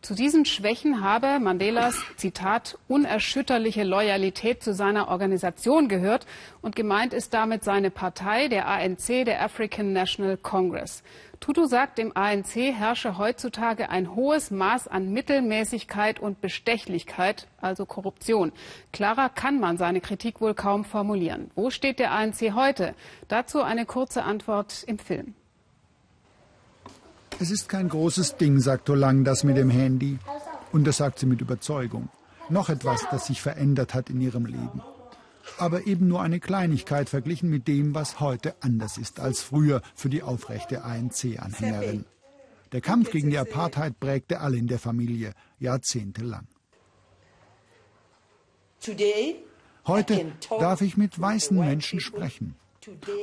Zu 0.02 0.14
diesen 0.14 0.46
Schwächen 0.46 1.02
habe 1.02 1.40
Mandelas, 1.40 1.98
Zitat, 2.18 2.78
unerschütterliche 2.88 3.84
Loyalität 3.84 4.64
zu 4.64 4.74
seiner 4.74 5.08
Organisation 5.08 5.90
gehört 5.90 6.28
und 6.62 6.76
gemeint 6.76 7.14
ist 7.14 7.34
damit 7.34 7.64
seine 7.64 7.90
Partei, 7.90 8.48
der 8.48 8.68
ANC, 8.68 9.26
der 9.26 9.42
African 9.44 9.94
National 9.94 10.38
Congress. 10.38 11.04
Tutu 11.40 11.66
sagt, 11.66 12.00
im 12.00 12.16
ANC 12.16 12.56
herrsche 12.56 13.18
heutzutage 13.18 13.90
ein 13.90 14.16
hohes 14.16 14.52
Maß 14.52 14.88
an 14.88 15.12
Mittelmäßigkeit 15.12 16.20
und 16.20 16.42
Bestechlichkeit, 16.42 17.48
also 17.60 17.86
Korruption. 17.86 18.52
Klarer 18.94 19.30
kann 19.30 19.60
man 19.60 19.78
seine 19.78 20.00
Kritik 20.00 20.42
wohl 20.42 20.54
kaum 20.54 20.86
formulieren. 20.86 21.50
Wo 21.56 21.70
steht 21.70 22.00
der 22.00 22.12
ANC 22.12 22.54
heute? 22.54 22.94
Dazu 23.28 23.62
eine 23.62 23.86
kurze 23.86 24.24
Antwort 24.24 24.84
im 24.84 25.00
Film. 25.00 25.34
Es 27.40 27.52
ist 27.52 27.70
kein 27.70 27.88
großes 27.88 28.38
Ding, 28.38 28.60
sagt 28.60 28.86
Tolang 28.86 29.24
das 29.24 29.44
mit 29.44 29.58
dem 29.58 29.70
Handy. 29.70 30.18
Und 30.72 30.86
das 30.86 30.98
sagt 30.98 31.20
sie 31.20 31.28
mit 31.28 31.40
Überzeugung. 31.40 32.10
Noch 32.50 32.70
etwas, 32.70 33.06
das 33.12 33.28
sich 33.28 33.42
verändert 33.42 33.94
hat 33.94 34.10
in 34.10 34.20
ihrem 34.22 34.46
Leben. 34.46 34.82
Aber 35.60 35.86
eben 35.86 36.08
nur 36.08 36.22
eine 36.22 36.40
Kleinigkeit 36.40 37.10
verglichen 37.10 37.50
mit 37.50 37.68
dem, 37.68 37.94
was 37.94 38.20
heute 38.20 38.56
anders 38.62 38.98
ist 38.98 39.20
als 39.20 39.42
früher 39.42 39.82
für 39.96 40.10
die 40.10 40.24
aufrechte 40.24 40.84
ANC-Anhängerin. 40.84 42.06
Der 42.72 42.82
Kampf 42.82 43.12
gegen 43.12 43.30
die 43.30 43.38
Apartheid 43.38 44.00
prägte 44.00 44.42
alle 44.42 44.58
in 44.58 44.68
der 44.68 44.80
Familie 44.80 45.34
jahrzehntelang. 45.60 46.48
Heute 49.86 50.34
darf 50.60 50.82
ich 50.82 50.98
mit 50.98 51.20
weißen 51.20 51.58
Menschen 51.58 52.00
sprechen. 52.00 52.56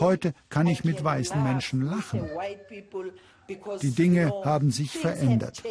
Heute 0.01 0.35
kann 0.49 0.67
ich 0.67 0.85
mit 0.85 1.03
weißen 1.03 1.43
Menschen 1.43 1.83
lachen. 1.83 2.29
Die 3.83 3.91
Dinge 3.91 4.33
haben 4.45 4.71
sich 4.71 4.93
verändert. 4.93 5.63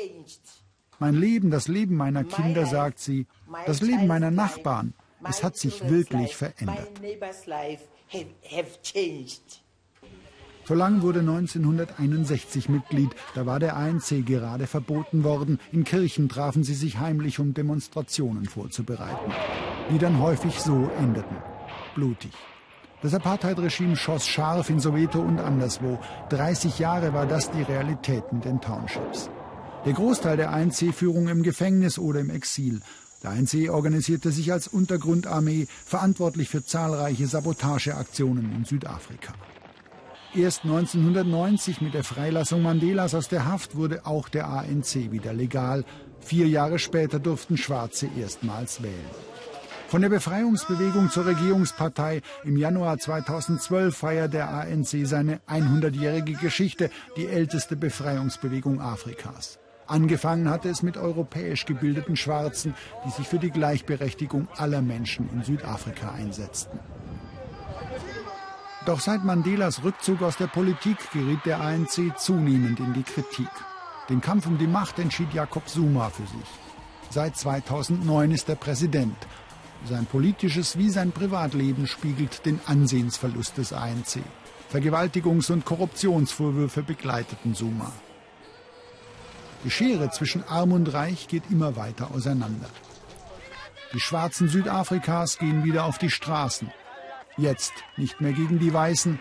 Mein 1.00 1.16
Leben, 1.16 1.52
das 1.52 1.68
Leben 1.68 1.96
meiner 1.96 2.24
Kinder, 2.24 2.66
sagt 2.66 3.00
sie, 3.00 3.28
das 3.66 3.82
Leben 3.82 4.08
meiner 4.08 4.32
Nachbarn, 4.32 4.94
es 5.28 5.44
hat 5.44 5.58
sich 5.58 5.90
wirklich 5.90 6.36
verändert. 6.36 6.90
Solang 10.66 11.02
wurde 11.02 11.20
1961 11.20 12.70
Mitglied. 12.70 13.10
Da 13.36 13.46
war 13.46 13.60
der 13.60 13.76
ANC 13.76 14.26
gerade 14.26 14.66
verboten 14.66 15.24
worden. 15.26 15.60
In 15.74 15.84
Kirchen 15.84 16.30
trafen 16.30 16.64
sie 16.64 16.74
sich 16.74 17.00
heimlich, 17.00 17.40
um 17.40 17.54
Demonstrationen 17.54 18.46
vorzubereiten, 18.46 19.32
die 19.92 19.98
dann 19.98 20.20
häufig 20.20 20.60
so 20.60 20.90
endeten. 20.98 21.36
Blutig. 21.96 22.32
Das 23.04 23.14
Apartheid-Regime 23.14 23.98
schoss 23.98 24.26
scharf 24.26 24.70
in 24.70 24.80
Soweto 24.80 25.20
und 25.20 25.38
anderswo. 25.38 26.00
30 26.30 26.80
Jahre 26.80 27.14
war 27.14 27.26
das 27.28 27.52
die 27.52 27.62
Realität 27.62 28.24
in 28.32 28.40
den 28.40 28.62
Townships. 28.62 29.30
Der 29.86 29.92
Großteil 29.92 30.38
der 30.38 30.54
ANC-Führung 30.54 31.28
im 31.28 31.44
Gefängnis 31.44 32.00
oder 32.00 32.22
im 32.22 32.30
Exil. 32.30 32.80
Der 33.22 33.32
ANC 33.32 33.70
organisierte 33.70 34.32
sich 34.32 34.54
als 34.54 34.70
Untergrundarmee, 34.70 35.68
verantwortlich 35.86 36.48
für 36.48 36.64
zahlreiche 36.64 37.28
Sabotageaktionen 37.28 38.56
in 38.56 38.64
Südafrika. 38.64 39.34
Erst 40.34 40.64
1990 40.64 41.82
mit 41.82 41.94
der 41.94 42.06
Freilassung 42.06 42.62
Mandelas 42.62 43.14
aus 43.16 43.28
der 43.28 43.46
Haft 43.46 43.76
wurde 43.76 44.06
auch 44.06 44.30
der 44.30 44.48
ANC 44.48 45.12
wieder 45.12 45.34
legal. 45.34 45.84
Vier 46.22 46.48
Jahre 46.48 46.80
später 46.80 47.20
durften 47.20 47.58
Schwarze 47.58 48.08
erstmals 48.18 48.82
wählen. 48.82 49.33
Von 49.94 50.02
der 50.02 50.10
Befreiungsbewegung 50.10 51.12
zur 51.12 51.28
Regierungspartei 51.28 52.24
im 52.44 52.58
Januar 52.58 52.98
2012 52.98 53.96
feiert 53.96 54.34
der 54.34 54.50
ANC 54.50 55.06
seine 55.06 55.40
100-jährige 55.48 56.34
Geschichte, 56.34 56.90
die 57.16 57.28
älteste 57.28 57.76
Befreiungsbewegung 57.76 58.82
Afrikas. 58.82 59.60
Angefangen 59.86 60.50
hatte 60.50 60.70
es 60.70 60.82
mit 60.82 60.98
europäisch 60.98 61.68
gebildeten 61.68 62.16
Schwarzen, 62.16 62.74
die 63.06 63.12
sich 63.12 63.28
für 63.28 63.38
die 63.38 63.52
Gleichberechtigung 63.52 64.48
aller 64.58 64.82
Menschen 64.82 65.30
in 65.32 65.44
Südafrika 65.44 66.12
einsetzten. 66.12 66.80
Doch 68.88 69.00
seit 69.00 69.24
Mandelas 69.24 69.84
Rückzug 69.84 70.24
aus 70.24 70.38
der 70.38 70.48
Politik 70.48 70.98
geriet 71.12 71.46
der 71.46 71.62
ANC 71.62 72.18
zunehmend 72.18 72.80
in 72.80 72.94
die 72.94 73.04
Kritik. 73.04 73.52
Den 74.10 74.22
Kampf 74.22 74.48
um 74.48 74.58
die 74.58 74.66
Macht 74.66 74.98
entschied 74.98 75.32
Jakob 75.36 75.70
Zuma 75.70 76.10
für 76.10 76.26
sich. 76.26 76.50
Seit 77.12 77.38
2009 77.38 78.32
ist 78.32 78.50
er 78.50 78.56
Präsident 78.56 79.16
sein 79.88 80.06
politisches 80.06 80.78
wie 80.78 80.90
sein 80.90 81.12
Privatleben 81.12 81.88
spiegelt 81.88 82.46
den 82.46 82.60
Ansehensverlust 82.66 83.58
des 83.58 83.74
ANC. 83.74 84.22
Vergewaltigungs- 84.72 85.52
und 85.52 85.66
Korruptionsvorwürfe 85.66 86.84
begleiteten 86.84 87.54
Suma. 87.54 87.92
Die 89.64 89.72
Schere 89.72 90.10
zwischen 90.10 90.44
Arm 90.44 90.72
und 90.72 90.94
Reich 90.94 91.28
geht 91.28 91.44
immer 91.50 91.76
weiter 91.76 92.12
auseinander. 92.12 92.70
Die 93.94 94.00
Schwarzen 94.00 94.48
Südafrikas 94.48 95.38
gehen 95.38 95.64
wieder 95.64 95.86
auf 95.86 95.98
die 95.98 96.10
Straßen. 96.10 96.72
Jetzt 97.38 97.74
nicht 97.98 98.22
mehr 98.22 98.34
gegen 98.34 98.60
die 98.60 98.74
Weißen, 98.74 99.20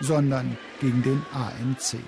sondern 0.00 0.58
gegen 0.80 1.02
den 1.02 1.22
ANC. 1.32 1.98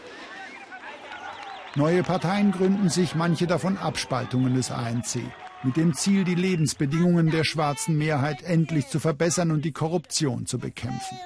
Neue 1.75 2.03
Parteien 2.03 2.53
gründen 2.53 2.91
sich, 2.91 3.15
manche 3.15 3.47
davon 3.47 3.79
Abspaltungen 3.79 4.55
des 4.55 4.71
ANC 4.71 5.23
mit 5.65 5.77
dem 5.77 5.95
Ziel, 5.95 6.25
die 6.25 6.35
Lebensbedingungen 6.35 7.31
der 7.31 7.45
schwarzen 7.45 7.97
Mehrheit 7.97 8.43
endlich 8.43 8.89
zu 8.89 8.99
verbessern 9.01 9.51
und 9.51 9.65
die 9.65 9.73
Korruption 9.73 10.47
zu 10.47 10.59
bekämpfen. 10.59 11.19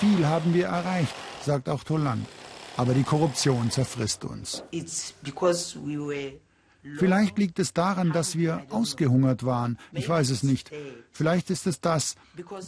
Viel 0.00 0.26
haben 0.26 0.54
wir 0.54 0.66
erreicht, 0.66 1.14
sagt 1.44 1.68
auch 1.68 1.84
Tolan. 1.84 2.26
Aber 2.76 2.94
die 2.94 3.02
Korruption 3.02 3.70
zerfrisst 3.70 4.24
uns. 4.24 4.64
Vielleicht 6.98 7.38
liegt 7.38 7.58
es 7.58 7.72
daran, 7.72 8.12
dass 8.12 8.36
wir 8.36 8.64
ausgehungert 8.70 9.44
waren. 9.44 9.78
Ich 9.92 10.08
weiß 10.08 10.30
es 10.30 10.42
nicht. 10.42 10.70
Vielleicht 11.12 11.50
ist 11.50 11.66
es 11.66 11.80
das. 11.80 12.16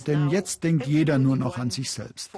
Denn 0.07 0.29
jetzt 0.29 0.63
denkt 0.63 0.87
jeder 0.87 1.19
nur 1.19 1.37
noch 1.37 1.59
an 1.59 1.71
sich 1.71 1.91
selbst. 1.91 2.31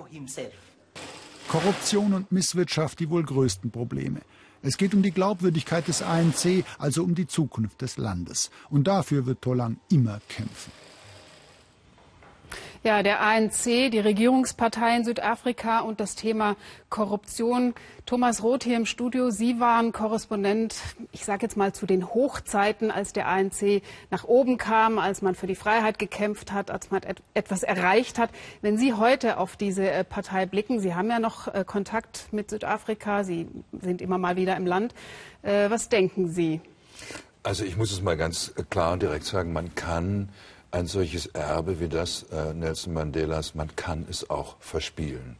Korruption 1.48 2.14
und 2.14 2.32
Misswirtschaft 2.32 2.98
die 2.98 3.10
wohl 3.10 3.24
größten 3.24 3.70
Probleme. 3.70 4.20
Es 4.62 4.76
geht 4.76 4.94
um 4.94 5.02
die 5.02 5.10
Glaubwürdigkeit 5.10 5.86
des 5.88 6.02
ANC, 6.02 6.64
also 6.78 7.02
um 7.02 7.14
die 7.14 7.26
Zukunft 7.26 7.82
des 7.82 7.96
Landes. 7.96 8.50
Und 8.70 8.86
dafür 8.86 9.26
wird 9.26 9.42
Tolang 9.42 9.78
immer 9.90 10.20
kämpfen. 10.28 10.72
Ja, 12.86 13.02
der 13.02 13.20
ANC, 13.20 13.90
die 13.90 13.98
Regierungspartei 13.98 14.94
in 14.94 15.04
Südafrika 15.04 15.80
und 15.80 15.98
das 15.98 16.14
Thema 16.14 16.54
Korruption. 16.88 17.74
Thomas 18.06 18.44
Roth 18.44 18.62
hier 18.62 18.76
im 18.76 18.86
Studio. 18.86 19.30
Sie 19.30 19.58
waren 19.58 19.90
Korrespondent, 19.90 20.76
ich 21.10 21.24
sage 21.24 21.42
jetzt 21.42 21.56
mal 21.56 21.72
zu 21.72 21.84
den 21.86 22.08
Hochzeiten, 22.14 22.92
als 22.92 23.12
der 23.12 23.26
ANC 23.26 23.82
nach 24.12 24.22
oben 24.22 24.56
kam, 24.56 25.00
als 25.00 25.20
man 25.20 25.34
für 25.34 25.48
die 25.48 25.56
Freiheit 25.56 25.98
gekämpft 25.98 26.52
hat, 26.52 26.70
als 26.70 26.92
man 26.92 27.00
etwas 27.34 27.64
erreicht 27.64 28.20
hat. 28.20 28.30
Wenn 28.62 28.78
Sie 28.78 28.94
heute 28.94 29.38
auf 29.38 29.56
diese 29.56 29.90
äh, 29.90 30.04
Partei 30.04 30.46
blicken, 30.46 30.78
Sie 30.78 30.94
haben 30.94 31.10
ja 31.10 31.18
noch 31.18 31.52
äh, 31.52 31.64
Kontakt 31.66 32.28
mit 32.30 32.50
Südafrika, 32.50 33.24
Sie 33.24 33.48
sind 33.82 34.00
immer 34.00 34.18
mal 34.18 34.36
wieder 34.36 34.56
im 34.56 34.64
Land. 34.64 34.94
Äh, 35.42 35.70
was 35.70 35.88
denken 35.88 36.28
Sie? 36.30 36.60
Also 37.42 37.64
ich 37.64 37.76
muss 37.76 37.90
es 37.90 38.00
mal 38.00 38.16
ganz 38.16 38.54
klar 38.70 38.92
und 38.92 39.02
direkt 39.02 39.24
sagen, 39.24 39.52
man 39.52 39.74
kann 39.74 40.28
ein 40.70 40.86
solches 40.86 41.26
Erbe 41.26 41.80
wie 41.80 41.88
das 41.88 42.24
äh, 42.32 42.52
Nelson 42.52 42.92
Mandelas, 42.92 43.54
man 43.54 43.74
kann 43.76 44.06
es 44.10 44.28
auch 44.28 44.56
verspielen. 44.60 45.36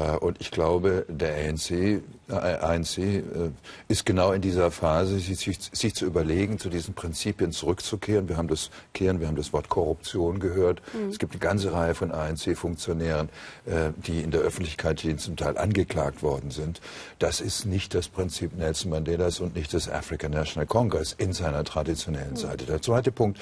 Äh, 0.00 0.16
und 0.16 0.40
ich 0.40 0.50
glaube, 0.50 1.04
der 1.08 1.34
ANC, 1.34 1.70
äh, 1.70 2.00
ANC 2.28 2.98
äh, 2.98 3.22
ist 3.88 4.06
genau 4.06 4.32
in 4.32 4.40
dieser 4.40 4.70
Phase, 4.70 5.18
sich, 5.18 5.58
sich, 5.72 5.94
zu 5.94 6.06
überlegen, 6.06 6.58
zu 6.58 6.68
diesen 6.70 6.94
Prinzipien 6.94 7.52
zurückzukehren. 7.52 8.28
Wir 8.28 8.36
haben 8.36 8.48
das 8.48 8.70
kehren, 8.94 9.20
wir 9.20 9.26
haben 9.26 9.36
das 9.36 9.52
Wort 9.52 9.68
Korruption 9.68 10.38
gehört. 10.40 10.80
Mhm. 10.92 11.10
Es 11.10 11.18
gibt 11.18 11.32
eine 11.32 11.40
ganze 11.40 11.72
Reihe 11.72 11.94
von 11.94 12.12
ANC-Funktionären, 12.12 13.28
die 14.06 14.20
in 14.20 14.30
der 14.30 14.40
Öffentlichkeit 14.40 15.04
zum 15.18 15.36
Teil 15.36 15.56
angeklagt 15.58 16.22
worden 16.22 16.50
sind. 16.50 16.80
Das 17.18 17.40
ist 17.40 17.66
nicht 17.66 17.94
das 17.94 18.08
Prinzip 18.08 18.56
Nelson 18.56 18.90
Mandelas 18.90 19.40
und 19.40 19.54
nicht 19.54 19.72
des 19.72 19.88
African 19.88 20.32
National 20.32 20.66
Congress 20.66 21.14
in 21.16 21.32
seiner 21.32 21.64
traditionellen 21.64 22.32
mhm. 22.32 22.36
Seite. 22.36 22.66
Der 22.66 22.82
zweite 22.82 23.12
Punkt, 23.12 23.38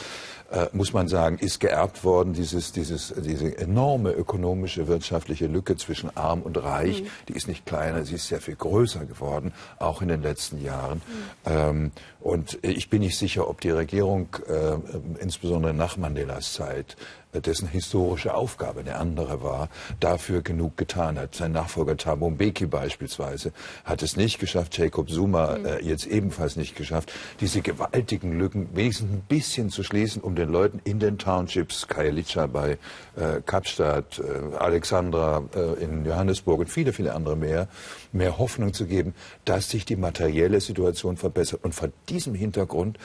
muss 0.73 0.93
man 0.93 1.09
sagen, 1.09 1.39
ist 1.39 1.61
geerbt 1.61 2.05
worden, 2.05 2.33
dieses, 2.33 2.73
dieses, 2.73 3.15
diese 3.17 3.57
enorme 3.59 4.13
ökonomische, 4.13 4.89
wirtschaftliche 4.89 5.47
Lücke 5.47 5.77
zwischen 5.77 6.17
Arm 6.17 6.39
arm 6.39 6.43
und 6.49 6.57
reich, 6.63 7.03
mhm. 7.03 7.09
die 7.29 7.35
ist 7.35 7.47
nicht 7.47 7.65
kleiner, 7.65 8.05
sie 8.05 8.17
ist 8.17 8.29
sehr 8.29 8.41
viel 8.41 8.57
größer 8.57 9.05
geworden, 9.05 9.53
auch 9.79 10.03
in 10.03 10.09
den 10.09 10.23
letzten 10.23 10.61
Jahren. 10.61 11.01
Mhm. 11.45 11.51
Ähm, 11.53 11.93
und 12.21 12.59
ich 12.63 12.91
bin 12.91 13.01
nicht 13.01 13.17
sicher, 13.17 13.49
ob 13.49 13.61
die 13.61 13.71
Regierung, 13.71 14.29
äh, 14.49 15.23
insbesondere 15.23 15.73
nach 15.73 15.97
Mandelas 15.97 16.53
Zeit, 16.53 16.97
dessen 17.35 17.69
historische 17.69 18.35
Aufgabe 18.35 18.81
eine 18.81 18.97
andere 18.97 19.43
war, 19.43 19.69
dafür 20.01 20.43
genug 20.43 20.77
getan 20.77 21.19
hat. 21.19 21.35
Sein 21.35 21.53
Nachfolger 21.53 21.97
Thabo 21.97 22.31
Mbeki 22.31 22.67
beispielsweise 22.67 23.53
hat 23.85 24.03
es 24.03 24.17
nicht 24.17 24.39
geschafft, 24.39 24.77
Jacob 24.79 25.11
Zuma 25.11 25.59
mhm. 25.59 25.67
äh, 25.67 25.79
jetzt 25.81 26.07
ebenfalls 26.07 26.57
nicht 26.57 26.77
geschafft, 26.77 27.13
diese 27.41 27.61
gewaltigen 27.61 28.39
Lücken 28.39 28.69
wenigstens 28.75 29.11
ein 29.11 29.23
bisschen 29.29 29.71
zu 29.71 29.83
schließen, 29.83 30.23
um 30.23 30.35
den 30.35 30.49
Leuten 30.49 30.81
in 30.85 30.99
den 30.99 31.19
Townships, 31.19 31.87
Kajalica 31.87 32.47
bei 32.47 32.79
äh, 33.17 33.41
Kapstadt, 33.45 34.21
äh, 34.21 34.57
Alexandra 34.57 35.43
äh, 35.55 35.83
in 35.83 36.05
Johannesburg 36.05 36.61
und 36.61 36.71
viele, 36.71 36.93
viele 36.93 37.15
andere 37.15 37.37
mehr, 37.37 37.69
mehr 38.13 38.39
Hoffnung 38.39 38.73
zu 38.73 38.87
geben, 38.87 39.15
dass 39.45 39.71
sich 39.71 39.85
die 39.85 39.97
materielle 39.97 40.61
Situation 40.61 41.17
verbessert. 41.17 41.63
Und 41.63 41.75
vor 41.75 41.91
diesem 42.09 42.35
Hintergrund 42.35 42.99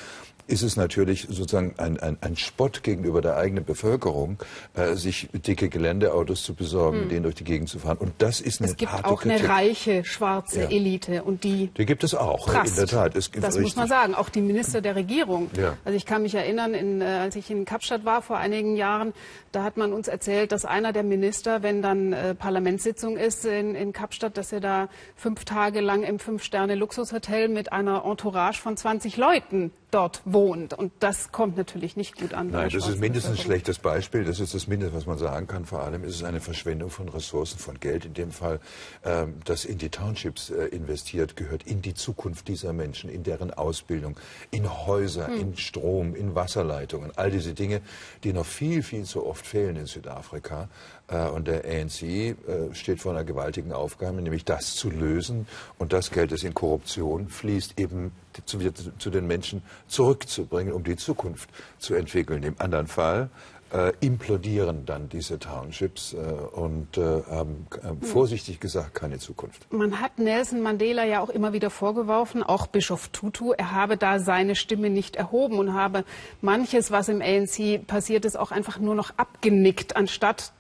ist 0.48 0.62
es 0.62 0.76
natürlich 0.76 1.28
sozusagen 1.30 1.76
ein, 1.78 2.00
ein, 2.00 2.18
ein 2.22 2.36
Spott 2.36 2.84
gegenüber 2.84 3.22
der 3.22 3.38
eigenen 3.38 3.64
Bevölkerung, 3.64 4.38
äh, 4.74 4.96
sich 4.96 5.30
dicke 5.34 5.70
Geländeautos 5.70 6.44
zu 6.44 6.54
besorgen, 6.54 7.02
hm. 7.02 7.10
denen 7.10 7.24
durch 7.24 7.36
die 7.36 7.44
Gegend 7.44 7.70
zu 7.70 7.80
fahren. 7.80 7.98
Und 7.98 8.14
das 8.18 8.42
ist 8.42 8.62
eine 8.62 8.72
Es 8.72 8.78
gibt 8.78 8.92
auch 8.92 9.22
Kritik. 9.22 9.40
eine 9.40 9.50
reiche 9.50 10.04
schwarze 10.04 10.64
ja. 10.64 10.70
Elite 10.70 11.24
und 11.24 11.44
die. 11.44 11.68
Die 11.78 11.86
gibt 11.86 12.04
es 12.04 12.14
auch, 12.14 12.46
Prast. 12.46 12.72
in 12.72 12.76
der 12.76 12.88
Tat. 12.88 13.16
Das 13.16 13.32
richtig. 13.34 13.62
muss 13.62 13.76
man 13.76 13.88
sagen. 13.88 14.16
Auch 14.16 14.30
die 14.30 14.42
Minister 14.42 14.82
der 14.82 14.96
Regierung. 14.96 15.50
Ja. 15.58 15.78
Also 15.86 15.96
ich 15.96 16.06
kann 16.06 16.24
mich 16.24 16.36
erinnern, 16.36 16.74
in, 16.74 17.02
äh, 17.02 17.06
als 17.06 17.36
ich 17.36 17.50
in 17.50 17.66
Kapstadt 17.66 18.06
war 18.06 18.22
vor 18.22 18.38
einigen 18.38 18.76
Jahren, 18.76 19.14
da 19.52 19.64
hat 19.64 19.78
man 19.78 19.94
uns 19.94 20.08
erzählt, 20.08 20.52
dass 20.52 20.66
einer 20.66 20.94
der 20.94 21.04
Minister, 21.04 21.64
wenn 21.64 21.82
dann 21.82 22.14
äh, 22.14 22.36
Parlamentssitzung 22.36 23.18
ist 23.18 23.46
in, 23.46 23.76
in 23.76 23.94
Kapstadt, 23.94 24.38
dass 24.38 24.52
er 24.52 24.60
da 24.60 24.90
fünf 25.16 25.46
Tage 25.46 25.80
lang 25.80 26.04
im 26.04 26.20
Fünf-Sterne-Luxushotel 26.20 27.48
mit 27.48 27.72
einer 27.72 28.04
Entourage 28.06 28.60
von 28.62 28.76
20 28.76 29.18
Leuten 29.18 29.72
dort 29.94 30.22
wohnt. 30.26 30.74
Und 30.74 30.92
das 31.00 31.32
kommt 31.32 31.58
natürlich 31.58 31.96
nicht 31.96 32.18
gut 32.18 32.34
an. 32.34 32.50
Nein, 32.52 32.70
das 32.72 32.88
ist 32.88 33.00
mindestens 33.00 33.38
ein 33.40 33.44
schlechtes 33.44 33.80
Beispiel. 33.80 34.24
Das 34.24 34.40
ist 34.40 34.54
das 34.54 34.68
Mindeste, 34.68 34.96
was 34.96 35.06
man 35.06 35.18
sagen 35.18 35.48
kann. 35.48 35.66
Vor 35.66 35.84
allem 35.84 36.04
ist 36.04 36.16
es 36.16 36.24
eine 36.24 36.42
Verschwendung 36.42 36.90
von 36.90 37.10
Ressourcen, 37.10 37.60
von 37.60 37.80
Geld 37.80 38.06
in 38.06 38.14
dem 38.14 38.32
Fall, 38.32 38.60
ähm, 39.04 39.36
das 39.46 39.66
in 39.66 39.78
die 39.78 39.90
Townships 39.90 40.50
äh, 40.50 40.66
investiert, 40.68 41.36
gehört 41.36 41.64
in 41.64 41.82
die 41.82 41.94
Zukunft 41.94 42.48
dieser 42.48 42.74
Menschen, 42.74 43.10
in 43.10 43.24
deren 43.24 43.54
Ausbildung, 43.54 44.18
in 44.52 44.70
Häuser, 44.70 45.28
hm. 45.28 45.40
in 45.40 45.58
Strom, 45.58 46.16
in 46.16 46.36
Wasserleitungen. 46.36 47.12
All 47.16 47.32
diese 47.32 47.54
Dinge, 47.54 47.82
die 48.24 48.34
noch 48.34 48.46
viel, 48.46 48.84
viel 48.84 49.04
zu 49.04 49.26
oft 49.26 49.46
fehlen 49.46 49.76
in 49.76 49.86
Südafrika. 49.86 50.70
Äh, 51.14 51.30
und 51.30 51.48
der 51.48 51.64
ANC 51.66 52.02
äh, 52.04 52.36
steht 52.74 53.00
vor 53.00 53.12
einer 53.12 53.24
gewaltigen 53.24 53.72
Aufgabe, 53.72 54.22
nämlich 54.22 54.46
das 54.46 54.76
zu 54.76 54.90
lösen. 54.90 55.48
Und 55.78 55.94
das 55.94 56.12
Geld, 56.12 56.32
das 56.32 56.44
in 56.44 56.54
Korruption 56.54 57.28
fließt, 57.28 57.80
eben 57.80 58.12
zu, 58.46 58.60
zu 58.98 59.10
den 59.10 59.28
Menschen 59.28 59.62
zurückzubringen, 59.88 60.74
um 60.74 60.84
die 60.84 60.96
Zukunft 60.96 61.50
zu 61.78 61.94
entwickeln. 61.94 62.44
Im 62.44 62.56
anderen 62.60 62.88
Fall 62.88 63.30
äh, 63.72 63.92
implodieren 64.02 64.86
dann 64.86 65.10
diese 65.10 65.40
Townships 65.40 66.14
äh, 66.14 66.18
und 66.18 66.98
äh, 66.98 67.24
haben 67.30 67.68
äh, 67.82 68.06
vorsichtig 68.06 68.60
gesagt 68.60 68.94
keine 68.94 69.18
Zukunft. 69.20 69.72
Man 69.72 70.00
hat 70.00 70.20
Nelson 70.20 70.62
Mandela 70.62 71.04
ja 71.06 71.22
auch 71.22 71.30
immer 71.30 71.54
wieder 71.54 71.70
vorgeworfen, 71.70 72.44
auch 72.44 72.68
Bischof 72.68 73.10
Tutu, 73.10 73.52
er 73.52 73.72
habe 73.72 73.98
da 73.98 74.20
seine 74.20 74.56
Stimme 74.56 74.90
nicht 74.90 75.16
erhoben 75.16 75.58
und 75.58 75.74
habe 75.74 76.06
manches, 76.42 76.92
was 76.92 77.10
im 77.10 77.22
ANC 77.22 77.86
passiert 77.86 78.26
ist, 78.26 78.38
auch 78.38 78.52
einfach 78.52 78.80
nur 78.80 78.96
noch 78.96 79.12
abgenickt, 79.18 79.96
anstatt 79.96 80.54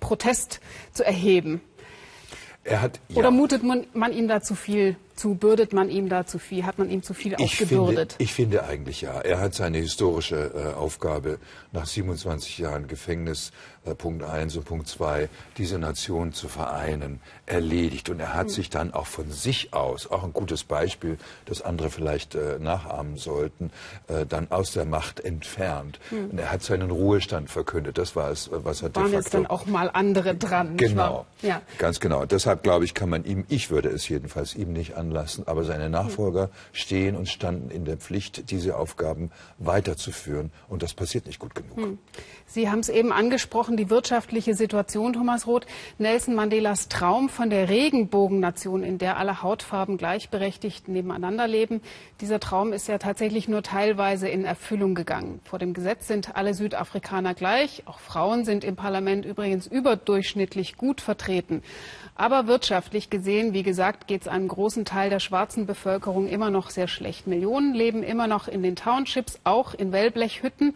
Protest 0.00 0.60
zu 0.92 1.04
erheben. 1.04 1.60
Hat, 2.68 3.00
ja. 3.08 3.16
Oder 3.16 3.30
mutet 3.30 3.62
man, 3.62 3.86
man, 3.94 4.12
ihm 4.12 4.26
da 4.28 4.42
zu 4.42 4.54
viel 4.54 4.96
zu, 5.16 5.34
bürdet 5.34 5.72
man 5.72 5.88
ihm 5.88 6.08
da 6.08 6.26
zu 6.26 6.38
viel, 6.38 6.64
hat 6.64 6.78
man 6.78 6.90
ihm 6.90 7.02
zu 7.02 7.14
viel 7.14 7.34
ich 7.34 7.44
aufgebürdet? 7.44 8.12
Finde, 8.12 8.24
ich 8.24 8.32
finde 8.32 8.64
eigentlich 8.64 9.00
ja. 9.00 9.20
Er 9.20 9.40
hat 9.40 9.54
seine 9.54 9.78
historische 9.78 10.52
äh, 10.54 10.74
Aufgabe 10.74 11.38
nach 11.72 11.86
27 11.86 12.58
Jahren 12.58 12.86
Gefängnis 12.86 13.52
äh, 13.86 13.94
Punkt 13.94 14.22
1 14.22 14.56
und 14.56 14.64
Punkt 14.64 14.88
2, 14.88 15.28
diese 15.58 15.78
Nation 15.78 16.32
zu 16.32 16.48
vereinen, 16.48 17.20
erledigt. 17.46 18.10
Und 18.10 18.20
er 18.20 18.34
hat 18.34 18.46
mhm. 18.46 18.50
sich 18.50 18.70
dann 18.70 18.92
auch 18.92 19.06
von 19.06 19.30
sich 19.30 19.72
aus, 19.72 20.10
auch 20.10 20.24
ein 20.24 20.32
gutes 20.32 20.64
Beispiel, 20.64 21.18
das 21.44 21.62
andere 21.62 21.90
vielleicht 21.90 22.34
äh, 22.34 22.58
nachahmen 22.58 23.16
sollten, 23.16 23.70
äh, 24.08 24.26
dann 24.26 24.50
aus 24.50 24.72
der 24.72 24.84
Macht 24.84 25.20
entfernt. 25.20 25.98
Mhm. 26.10 26.30
Und 26.30 26.38
er 26.38 26.50
hat 26.50 26.62
seinen 26.62 26.90
Ruhestand 26.90 27.50
verkündet. 27.50 27.98
Das 27.98 28.16
war 28.16 28.30
es, 28.30 28.50
was 28.52 28.82
er 28.82 28.94
Waren 28.94 29.04
de 29.04 29.12
facto... 29.12 29.16
jetzt 29.16 29.34
dann 29.34 29.46
auch 29.46 29.66
mal 29.66 29.90
andere 29.92 30.34
dran. 30.34 30.76
Genau, 30.76 31.26
ja. 31.42 31.62
ganz 31.78 32.00
genau. 32.00 32.24
Deshalb 32.26 32.62
glaube 32.62 32.84
ich, 32.84 32.94
kann 32.94 33.08
man 33.08 33.24
ihm, 33.24 33.44
ich 33.48 33.70
würde 33.70 33.88
es 33.88 34.08
jedenfalls 34.08 34.54
ihm 34.54 34.72
nicht 34.72 34.96
anlassen, 35.06 35.46
aber 35.46 35.64
seine 35.64 35.88
Nachfolger 35.88 36.50
stehen 36.72 37.16
und 37.16 37.28
standen 37.28 37.70
in 37.70 37.84
der 37.84 37.96
Pflicht, 37.96 38.50
diese 38.50 38.76
Aufgaben 38.76 39.30
weiterzuführen. 39.58 40.50
Und 40.68 40.82
das 40.82 40.94
passiert 40.94 41.26
nicht 41.26 41.38
gut 41.38 41.54
genug. 41.54 41.76
Hm. 41.76 41.98
Sie 42.46 42.70
haben 42.70 42.80
es 42.80 42.88
eben 42.88 43.12
angesprochen, 43.12 43.76
die 43.76 43.90
wirtschaftliche 43.90 44.54
Situation, 44.54 45.12
Thomas 45.12 45.46
Roth. 45.46 45.66
Nelson 45.98 46.34
Mandelas 46.34 46.88
Traum 46.88 47.28
von 47.28 47.50
der 47.50 47.68
Regenbogennation, 47.68 48.82
in 48.82 48.98
der 48.98 49.16
alle 49.16 49.42
Hautfarben 49.42 49.96
gleichberechtigt 49.96 50.88
nebeneinander 50.88 51.46
leben. 51.46 51.80
Dieser 52.20 52.40
Traum 52.40 52.72
ist 52.72 52.88
ja 52.88 52.98
tatsächlich 52.98 53.48
nur 53.48 53.62
teilweise 53.62 54.28
in 54.28 54.44
Erfüllung 54.44 54.94
gegangen. 54.94 55.40
Vor 55.44 55.58
dem 55.58 55.74
Gesetz 55.74 56.06
sind 56.06 56.36
alle 56.36 56.54
Südafrikaner 56.54 57.34
gleich. 57.34 57.82
Auch 57.86 57.98
Frauen 57.98 58.44
sind 58.44 58.64
im 58.64 58.76
Parlament 58.76 59.24
übrigens 59.24 59.66
überdurchschnittlich 59.66 60.76
gut 60.76 61.00
vertreten. 61.00 61.62
Aber 62.14 62.46
wirtschaftlich 62.46 63.10
gesehen, 63.10 63.52
wie 63.52 63.62
gesagt, 63.62 64.06
geht 64.06 64.22
es 64.22 64.28
einem 64.28 64.48
großen 64.48 64.86
Teil 64.86 64.95
der 65.04 65.20
schwarzen 65.20 65.66
Bevölkerung 65.66 66.26
immer 66.26 66.50
noch 66.50 66.70
sehr 66.70 66.88
schlecht. 66.88 67.26
Millionen 67.26 67.74
leben 67.74 68.02
immer 68.02 68.26
noch 68.26 68.48
in 68.48 68.62
den 68.62 68.74
Townships, 68.74 69.38
auch 69.44 69.74
in 69.74 69.92
Wellblechhütten. 69.92 70.74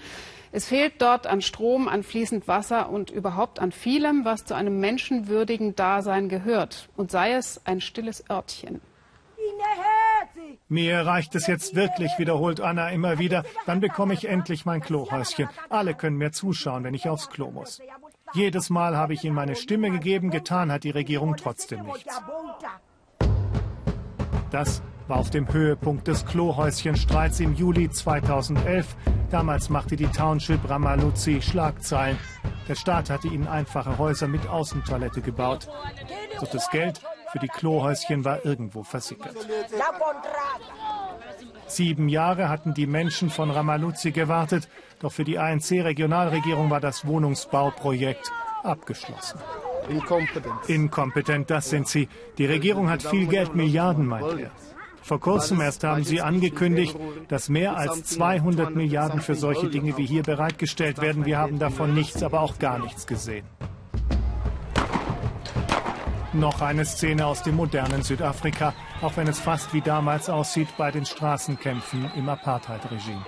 Es 0.52 0.66
fehlt 0.66 0.94
dort 0.98 1.26
an 1.26 1.42
Strom, 1.42 1.88
an 1.88 2.02
fließend 2.02 2.46
Wasser 2.46 2.90
und 2.90 3.10
überhaupt 3.10 3.58
an 3.60 3.72
vielem, 3.72 4.24
was 4.24 4.44
zu 4.44 4.54
einem 4.54 4.80
menschenwürdigen 4.80 5.74
Dasein 5.74 6.28
gehört. 6.28 6.88
Und 6.96 7.10
sei 7.10 7.32
es 7.32 7.60
ein 7.64 7.80
stilles 7.80 8.28
Örtchen. 8.28 8.80
Mir 10.68 11.00
reicht 11.06 11.34
es 11.34 11.46
jetzt 11.46 11.74
wirklich, 11.74 12.12
wiederholt 12.18 12.60
Anna 12.60 12.90
immer 12.90 13.18
wieder. 13.18 13.44
Dann 13.66 13.80
bekomme 13.80 14.14
ich 14.14 14.28
endlich 14.28 14.64
mein 14.64 14.80
Klohäuschen. 14.80 15.48
Alle 15.68 15.94
können 15.94 16.16
mir 16.16 16.32
zuschauen, 16.32 16.84
wenn 16.84 16.94
ich 16.94 17.08
aufs 17.08 17.30
Klo 17.30 17.50
muss. 17.50 17.80
Jedes 18.32 18.70
Mal 18.70 18.96
habe 18.96 19.14
ich 19.14 19.24
ihnen 19.24 19.34
meine 19.34 19.56
Stimme 19.56 19.90
gegeben, 19.90 20.30
getan 20.30 20.70
hat 20.70 20.84
die 20.84 20.90
Regierung 20.90 21.36
trotzdem 21.36 21.84
nichts. 21.84 22.20
Das 24.50 24.82
war 25.06 25.18
auf 25.18 25.30
dem 25.30 25.52
Höhepunkt 25.52 26.08
des 26.08 26.24
Klohäuschenstreits 26.26 27.40
im 27.40 27.54
Juli 27.54 27.90
2011. 27.90 28.96
Damals 29.30 29.70
machte 29.70 29.96
die 29.96 30.06
Township 30.06 30.68
Ramaluzzi 30.68 31.40
Schlagzeilen. 31.42 32.18
Der 32.68 32.74
Staat 32.74 33.10
hatte 33.10 33.28
ihnen 33.28 33.48
einfache 33.48 33.98
Häuser 33.98 34.28
mit 34.28 34.48
Außentoilette 34.48 35.20
gebaut. 35.20 35.68
Doch 36.40 36.48
das 36.48 36.70
Geld 36.70 37.00
für 37.32 37.38
die 37.38 37.48
Klohäuschen 37.48 38.24
war 38.24 38.44
irgendwo 38.44 38.82
versickert. 38.82 39.34
Sieben 41.66 42.08
Jahre 42.08 42.48
hatten 42.48 42.74
die 42.74 42.86
Menschen 42.86 43.30
von 43.30 43.50
Ramaluzzi 43.50 44.10
gewartet, 44.10 44.68
doch 44.98 45.12
für 45.12 45.24
die 45.24 45.38
ANC-Regionalregierung 45.38 46.70
war 46.70 46.80
das 46.80 47.06
Wohnungsbauprojekt 47.06 48.32
abgeschlossen. 48.62 49.38
Inkompetent. 50.66 51.50
Das 51.50 51.70
sind 51.70 51.88
sie. 51.88 52.08
Die 52.38 52.46
Regierung 52.46 52.90
hat 52.90 53.02
viel 53.02 53.26
Geld, 53.26 53.54
Milliarden, 53.54 54.06
meint 54.06 54.38
er. 54.38 54.50
Vor 55.02 55.18
kurzem 55.18 55.60
erst 55.60 55.82
haben 55.82 56.04
sie 56.04 56.20
angekündigt, 56.20 56.96
dass 57.28 57.48
mehr 57.48 57.76
als 57.76 58.04
200 58.04 58.74
Milliarden 58.76 59.20
für 59.20 59.34
solche 59.34 59.68
Dinge 59.68 59.96
wie 59.96 60.06
hier 60.06 60.22
bereitgestellt 60.22 61.00
werden. 61.00 61.24
Wir 61.24 61.38
haben 61.38 61.58
davon 61.58 61.94
nichts, 61.94 62.22
aber 62.22 62.40
auch 62.40 62.58
gar 62.58 62.78
nichts 62.78 63.06
gesehen. 63.06 63.44
Noch 66.32 66.60
eine 66.60 66.84
Szene 66.84 67.26
aus 67.26 67.42
dem 67.42 67.56
modernen 67.56 68.02
Südafrika, 68.02 68.72
auch 69.02 69.16
wenn 69.16 69.26
es 69.26 69.40
fast 69.40 69.74
wie 69.74 69.80
damals 69.80 70.30
aussieht 70.30 70.68
bei 70.78 70.92
den 70.92 71.04
Straßenkämpfen 71.04 72.08
im 72.14 72.28
Apartheid-Regime. 72.28 73.26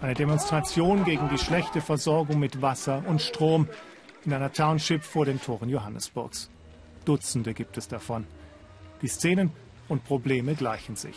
Eine 0.00 0.14
Demonstration 0.14 1.04
gegen 1.04 1.28
die 1.28 1.38
schlechte 1.38 1.80
Versorgung 1.80 2.40
mit 2.40 2.60
Wasser 2.60 3.04
und 3.06 3.22
Strom 3.22 3.68
in 4.26 4.32
einer 4.32 4.52
Township 4.52 5.02
vor 5.02 5.24
den 5.24 5.40
Toren 5.40 5.68
Johannesburgs. 5.68 6.50
Dutzende 7.04 7.54
gibt 7.54 7.76
es 7.76 7.88
davon. 7.88 8.26
Die 9.02 9.08
Szenen 9.08 9.52
und 9.88 10.04
Probleme 10.04 10.54
gleichen 10.54 10.96
sich. 10.96 11.16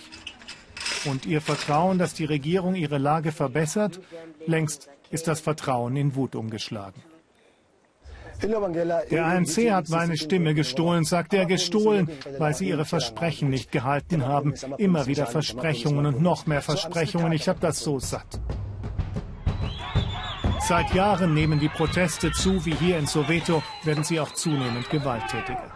Und 1.06 1.26
ihr 1.26 1.42
Vertrauen, 1.42 1.98
dass 1.98 2.14
die 2.14 2.26
Regierung 2.26 2.76
ihre 2.76 2.98
Lage 2.98 3.32
verbessert, 3.32 4.00
längst 4.46 4.90
ist 5.10 5.28
das 5.28 5.40
Vertrauen 5.40 5.96
in 5.96 6.16
Wut 6.16 6.36
umgeschlagen. 6.36 7.02
Der 8.42 9.26
ANC 9.26 9.72
hat 9.72 9.90
meine 9.90 10.16
Stimme 10.16 10.54
gestohlen, 10.54 11.04
sagt 11.06 11.34
er, 11.34 11.46
gestohlen, 11.46 12.10
weil 12.38 12.54
sie 12.54 12.70
ihre 12.70 12.86
Versprechen 12.86 13.50
nicht 13.50 13.72
gehalten 13.72 14.28
haben. 14.28 14.54
Immer 14.78 15.08
wieder 15.08 15.26
Versprechungen 15.26 16.06
und 16.06 16.22
noch 16.22 16.46
mehr 16.46 16.62
Versprechungen. 16.62 17.32
Ich 17.32 17.50
habe 17.50 17.60
das 17.60 17.80
so 17.80 18.00
satt. 18.00 18.40
Seit 20.68 20.94
Jahren 20.94 21.34
nehmen 21.34 21.60
die 21.62 21.70
Proteste 21.70 22.30
zu, 22.34 22.66
wie 22.66 22.76
hier 22.76 23.00
in 23.00 23.06
Soweto, 23.06 23.64
werden 23.86 24.04
sie 24.04 24.20
auch 24.20 24.34
zunehmend 24.34 24.90
gewalttätiger. 24.90 25.72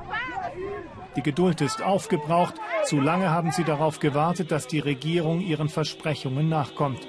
Die 1.15 1.21
Geduld 1.21 1.61
ist 1.61 1.81
aufgebraucht. 1.81 2.55
Zu 2.83 2.99
lange 2.99 3.29
haben 3.29 3.53
sie 3.53 3.63
darauf 3.63 3.99
gewartet, 3.99 4.51
dass 4.51 4.67
die 4.67 4.79
Regierung 4.79 5.39
ihren 5.39 5.69
Versprechungen 5.69 6.49
nachkommt. 6.49 7.07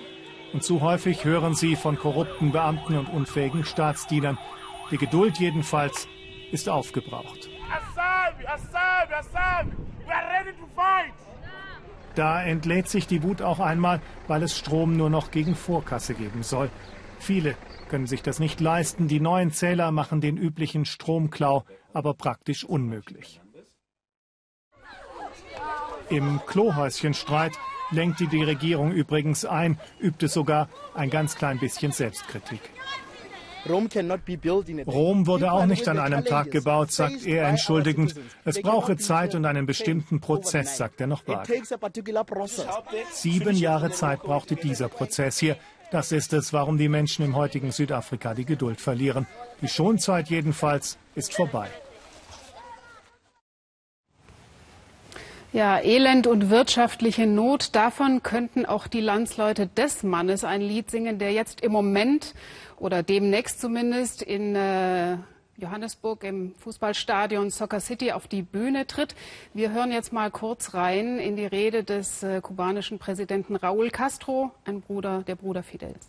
Und 0.53 0.63
zu 0.63 0.81
häufig 0.81 1.25
hören 1.25 1.57
sie 1.57 1.75
von 1.75 1.99
korrupten 1.99 2.53
Beamten 2.53 2.97
und 2.97 3.09
unfähigen 3.09 3.65
Staatsdienern. 3.65 4.39
Die 4.93 4.99
Geduld 4.99 5.39
jedenfalls 5.39 6.07
ist 6.53 6.69
aufgebraucht. 6.69 7.51
Da 12.15 12.43
entlädt 12.45 12.89
sich 12.89 13.09
die 13.09 13.25
Wut 13.25 13.43
auch 13.43 13.59
einmal, 13.59 14.01
weil 14.29 14.45
es 14.45 14.57
Strom 14.57 14.97
nur 14.97 15.11
noch 15.11 15.33
gegen 15.33 15.57
Vorkasse 15.57 16.15
geben 16.15 16.45
soll. 16.45 16.71
Viele 17.19 17.57
können 17.93 18.07
sich 18.07 18.23
das 18.23 18.39
nicht 18.39 18.59
leisten. 18.59 19.07
Die 19.07 19.21
neuen 19.21 19.53
Zähler 19.53 19.93
machen 19.93 20.23
den 20.23 20.39
üblichen 20.39 20.87
Stromklau 20.87 21.65
aber 21.93 22.15
praktisch 22.15 22.65
unmöglich. 22.65 23.43
Im 26.09 26.41
Klohäuschenstreit 26.47 27.53
lenkte 27.91 28.29
die 28.29 28.43
Regierung 28.43 28.93
übrigens 28.93 29.45
ein, 29.45 29.79
übte 30.01 30.29
sogar 30.29 30.71
ein 30.95 31.11
ganz 31.11 31.37
klein 31.37 31.59
bisschen 31.59 31.93
Selbstkritik. 31.93 32.63
Rom 33.67 35.27
wurde 35.27 35.53
auch 35.53 35.67
nicht 35.67 35.87
an 35.87 35.99
einem 35.99 36.25
Tag 36.25 36.51
gebaut, 36.51 36.91
sagt 36.91 37.27
er 37.27 37.47
entschuldigend. 37.47 38.15
Es 38.45 38.61
brauche 38.61 38.97
Zeit 38.97 39.35
und 39.35 39.45
einen 39.45 39.67
bestimmten 39.67 40.21
Prozess, 40.21 40.77
sagt 40.77 41.01
er 41.01 41.07
noch 41.07 41.27
vage. 41.27 41.63
Sieben 43.13 43.57
Jahre 43.57 43.91
Zeit 43.91 44.23
brauchte 44.23 44.57
dieser 44.57 44.89
Prozess 44.89 45.39
hier. 45.39 45.57
Das 45.93 46.11
ist 46.11 46.33
es, 46.33 46.55
warum 46.55 46.79
die 46.79 46.89
Menschen 46.89 47.23
im 47.23 47.37
heutigen 47.37 47.71
Südafrika 47.71 48.33
die 48.33 48.47
Geduld 48.47 48.81
verlieren. 48.81 49.27
Die 49.61 49.69
Schonzeit 49.69 50.31
jedenfalls 50.31 50.97
ist 51.15 51.35
vorbei. 51.35 51.69
Ja, 55.53 55.79
Elend 55.81 56.27
und 56.27 56.49
wirtschaftliche 56.49 57.27
Not, 57.27 57.77
davon 57.77 58.23
könnten 58.23 58.65
auch 58.65 58.87
die 58.87 59.03
Landsleute 59.03 59.67
des 59.67 60.03
Mannes 60.03 60.45
ein 60.45 60.63
Lied 60.63 60.91
singen, 60.91 61.19
der 61.19 61.33
jetzt 61.33 61.61
im 61.61 61.73
Moment 61.73 62.35
oder 62.79 63.03
demnächst 63.03 63.61
zumindest 63.61 64.23
in 64.23 64.57
äh, 64.57 65.19
Johannesburg 65.63 66.25
im 66.25 66.55
Fußballstadion 66.57 67.51
Soccer 67.51 67.81
City 67.81 68.13
auf 68.13 68.29
die 68.29 68.43
Bühne 68.43 68.87
tritt. 68.87 69.15
Wir 69.55 69.73
hören 69.73 69.93
jetzt 69.93 70.13
mal 70.13 70.31
kurz 70.31 70.75
rein 70.75 71.19
in 71.19 71.37
die 71.37 71.47
Rede 71.47 71.85
des 71.85 72.23
äh, 72.23 72.41
kubanischen 72.41 72.99
Präsidenten 72.99 73.57
Raúl 73.57 73.91
Castro, 73.91 74.51
ein 74.65 74.81
Bruder, 74.81 75.23
der 75.23 75.37
Bruder 75.37 75.63
Fidels. 75.63 76.09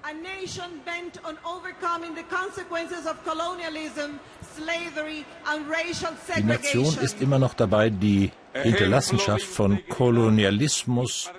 A 0.00 0.12
nation 0.12 0.80
bent 0.84 1.20
on 1.24 1.36
overcoming 1.44 2.14
the 2.14 2.22
consequences 2.22 3.04
of 3.04 3.16
colonialism, 3.24 4.20
slavery 4.54 5.24
and 5.44 5.68
racial 5.68 6.12
segregation. 6.24 6.46
Die 6.46 6.78
Nation 6.78 7.04
ist 7.04 7.20
immer 7.20 7.38
noch 7.40 7.54
dabei, 7.54 7.90
die 7.90 8.30
Hinterlassenschaft 8.54 9.44
von 9.44 9.80
Kolonialismus 9.88 11.30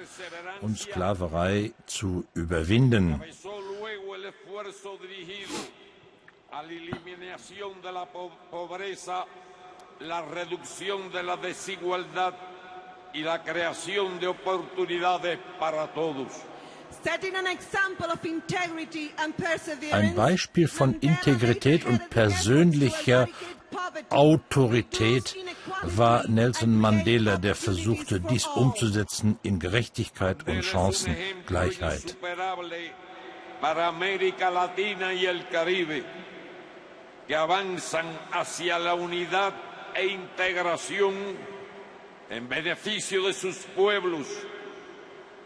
und 0.61 0.77
Sklaverei 0.77 1.71
zu 1.85 2.25
überwinden. 2.33 3.21
La 9.99 10.21
reducción 10.21 11.11
de 11.11 11.23
la 11.23 11.37
desigualdad 11.37 12.33
y 13.13 13.21
la 13.21 13.43
creación 13.43 14.19
de 14.19 14.27
oportunidades 14.27 15.39
para 15.59 15.87
todos. 15.93 16.27
Ein 19.91 20.15
Beispiel 20.15 20.67
von 20.67 20.95
Integrität 21.01 21.85
und 21.85 22.09
persönlicher 22.09 23.27
Autorität 24.09 25.35
war 25.83 26.27
Nelson 26.27 26.75
Mandela, 26.75 27.37
der 27.37 27.55
versuchte, 27.55 28.19
dies 28.19 28.47
umzusetzen 28.47 29.37
in 29.43 29.59
Gerechtigkeit 29.59 30.47
und 30.47 30.63
Chancengleichheit. 30.63 32.17
Para 33.61 33.87
América 33.87 34.49
Latina 34.49 35.13
y 35.13 35.25
el 35.25 35.47
Caribe, 35.49 36.03
que 37.27 37.35
avanzan 37.35 38.07
hacia 38.31 38.79
la 38.79 38.93
unidad 38.93 39.53
e 39.93 40.05
integración 40.07 41.13
en 42.29 42.47
beneficio 42.47 43.27
de 43.27 43.33
sus 43.33 43.57
pueblos 43.57 44.27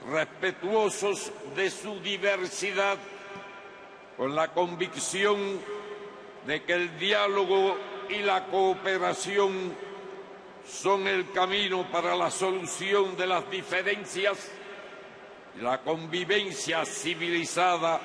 respetuosos 0.10 1.32
de 1.56 1.72
su 1.72 2.00
diversidad, 2.02 2.98
con 4.16 4.36
la 4.36 4.50
convicción 4.50 5.60
de 6.46 6.64
que 6.64 6.74
el 6.74 7.00
diálogo 7.00 7.78
y 8.10 8.20
la 8.20 8.46
cooperación 8.46 9.74
son 10.68 11.08
el 11.08 11.32
camino 11.32 11.90
para 11.92 12.16
la 12.16 12.30
solución 12.30 13.18
de 13.18 13.28
las 13.28 13.50
diferencias 13.50 14.52
la 15.62 15.78
convivencia 15.78 16.86
civilizada 16.86 18.00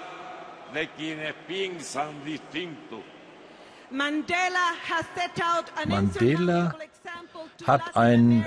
de 0.73 0.89
quienes 0.89 1.35
piensan 1.47 2.25
distinto. 2.25 3.03
Mandela, 3.91 4.75
Mandela 5.87 6.75
hat 7.67 7.97
ein 7.97 8.47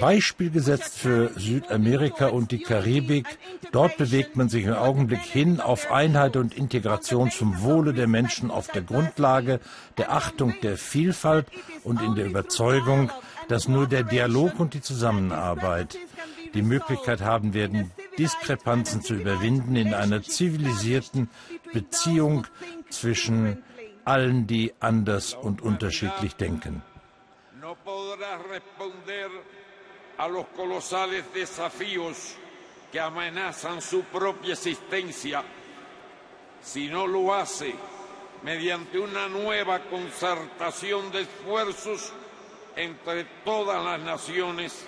Beispiel 0.00 0.50
gesetzt 0.50 0.98
für 0.98 1.30
Südamerika 1.38 2.28
und 2.28 2.50
die 2.50 2.60
Karibik. 2.60 3.26
Dort 3.70 3.98
bewegt 3.98 4.34
man 4.36 4.48
sich 4.48 4.64
im 4.64 4.72
Augenblick 4.72 5.20
hin 5.20 5.60
auf 5.60 5.90
Einheit 5.90 6.36
und 6.36 6.56
Integration 6.56 7.30
zum 7.30 7.60
Wohle 7.62 7.92
der 7.92 8.06
Menschen 8.06 8.50
auf 8.50 8.68
der 8.68 8.80
Grundlage 8.80 9.60
der 9.98 10.10
Achtung 10.10 10.54
der 10.62 10.78
Vielfalt 10.78 11.46
und 11.82 12.00
in 12.00 12.14
der 12.14 12.24
Überzeugung, 12.24 13.12
dass 13.48 13.68
nur 13.68 13.86
der 13.86 14.04
Dialog 14.04 14.58
und 14.58 14.72
die 14.72 14.80
Zusammenarbeit 14.80 15.98
die 16.54 16.62
Möglichkeit 16.62 17.20
haben 17.20 17.52
werden, 17.54 17.90
Diskrepanzen 18.18 19.02
zu 19.02 19.14
überwinden 19.14 19.76
in 19.76 19.92
einer 19.92 20.22
zivilisierten 20.22 21.28
Beziehung 21.72 22.46
zwischen 22.90 23.62
allen, 24.04 24.46
die 24.46 24.72
anders 24.80 25.34
und 25.34 25.62
unterschiedlich 25.62 26.36
denken. 26.36 26.82
mediante 38.44 39.00
una 39.00 39.26
nueva 39.26 39.80
concertación 39.88 41.10
de 41.10 41.22
esfuerzos 41.22 42.12
entre 42.76 43.24
todas 43.42 43.82
las 43.82 44.00
naciones, 44.00 44.86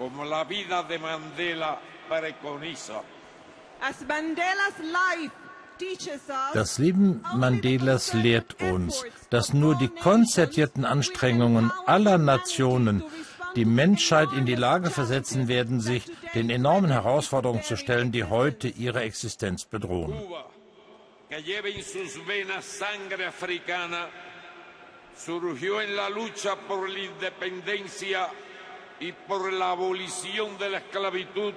como 0.00 0.24
la 0.24 0.44
vida 0.44 0.82
de 0.82 0.98
Mandela 0.98 1.78
preconiza. 2.08 3.02
As 3.82 4.00
Mandela's 4.08 4.78
life 4.80 5.34
Das 6.52 6.78
Leben 6.78 7.22
Mandelas 7.34 8.12
lehrt 8.12 8.62
uns, 8.62 9.02
dass 9.30 9.54
nur 9.54 9.74
die 9.76 9.88
konzertierten 9.88 10.84
Anstrengungen 10.84 11.72
aller 11.86 12.18
Nationen 12.18 13.02
die 13.56 13.64
Menschheit 13.64 14.28
in 14.36 14.44
die 14.44 14.56
Lage 14.56 14.90
versetzen 14.90 15.48
werden, 15.48 15.80
sich 15.80 16.04
den 16.34 16.50
enormen 16.50 16.90
Herausforderungen 16.90 17.62
zu 17.62 17.76
stellen, 17.76 18.12
die 18.12 18.24
heute 18.24 18.68
ihre 18.68 19.00
Existenz 19.00 19.64
bedrohen. 19.64 20.12
surgió 25.26 25.82
en 25.82 25.96
la 25.96 26.08
lucha 26.08 26.56
por 26.56 26.88
la 26.88 26.98
independencia 26.98 28.30
y 29.00 29.12
por 29.12 29.52
la 29.52 29.72
abolición 29.72 30.58
de 30.58 30.70
la 30.70 30.78
esclavitud 30.78 31.54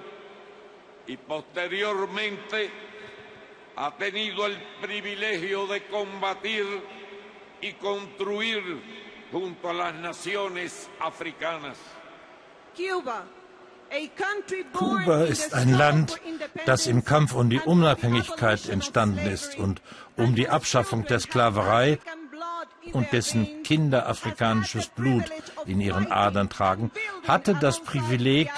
y 1.06 1.16
posteriormente 1.18 2.70
ha 3.76 3.94
tenido 3.96 4.46
el 4.46 4.56
privilegio 4.80 5.66
de 5.66 5.86
combatir 5.86 6.64
y 7.60 7.72
construir 7.74 8.62
junto 9.30 9.70
a 9.70 9.72
las 9.74 9.94
naciones 9.94 10.88
africanas. 11.00 11.76
Kuba 14.72 15.24
ist 15.24 15.54
ein 15.54 15.76
Land, 15.76 16.20
das 16.66 16.86
im 16.86 17.04
Kampf 17.04 17.34
um 17.34 17.48
die 17.50 17.60
Unabhängigkeit 17.60 18.68
entstanden 18.68 19.26
ist 19.26 19.56
und 19.58 19.82
um 20.16 20.34
die 20.34 20.48
Abschaffung 20.48 21.04
der 21.04 21.20
Sklaverei 21.20 21.98
und 22.92 23.12
dessen 23.12 23.62
Kinder 23.62 24.08
afrikanisches 24.08 24.88
Blut 24.88 25.24
in 25.66 25.80
ihren 25.80 26.10
Adern 26.10 26.50
tragen, 26.50 26.90
hatte 27.26 27.54
das 27.54 27.82
Privileg, 27.82 28.50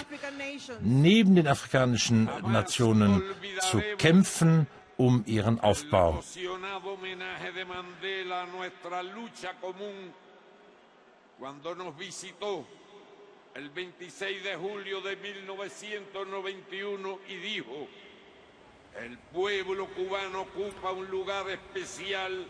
neben 0.80 1.36
den 1.36 1.46
afrikanischen 1.46 2.28
Nationen 2.48 3.22
zu 3.60 3.80
kämpfen 3.98 4.66
um 4.96 5.24
ihren 5.26 5.60
Aufbau. 5.60 6.22
el 13.56 13.70
26 13.70 14.42
de 14.42 14.54
julio 14.54 15.00
de 15.00 15.16
1991 15.16 17.18
y 17.26 17.36
dijo, 17.36 17.88
el 19.00 19.16
pueblo 19.32 19.86
cubano 19.94 20.42
ocupa 20.42 20.92
un 20.92 21.10
lugar 21.10 21.48
especial 21.48 22.46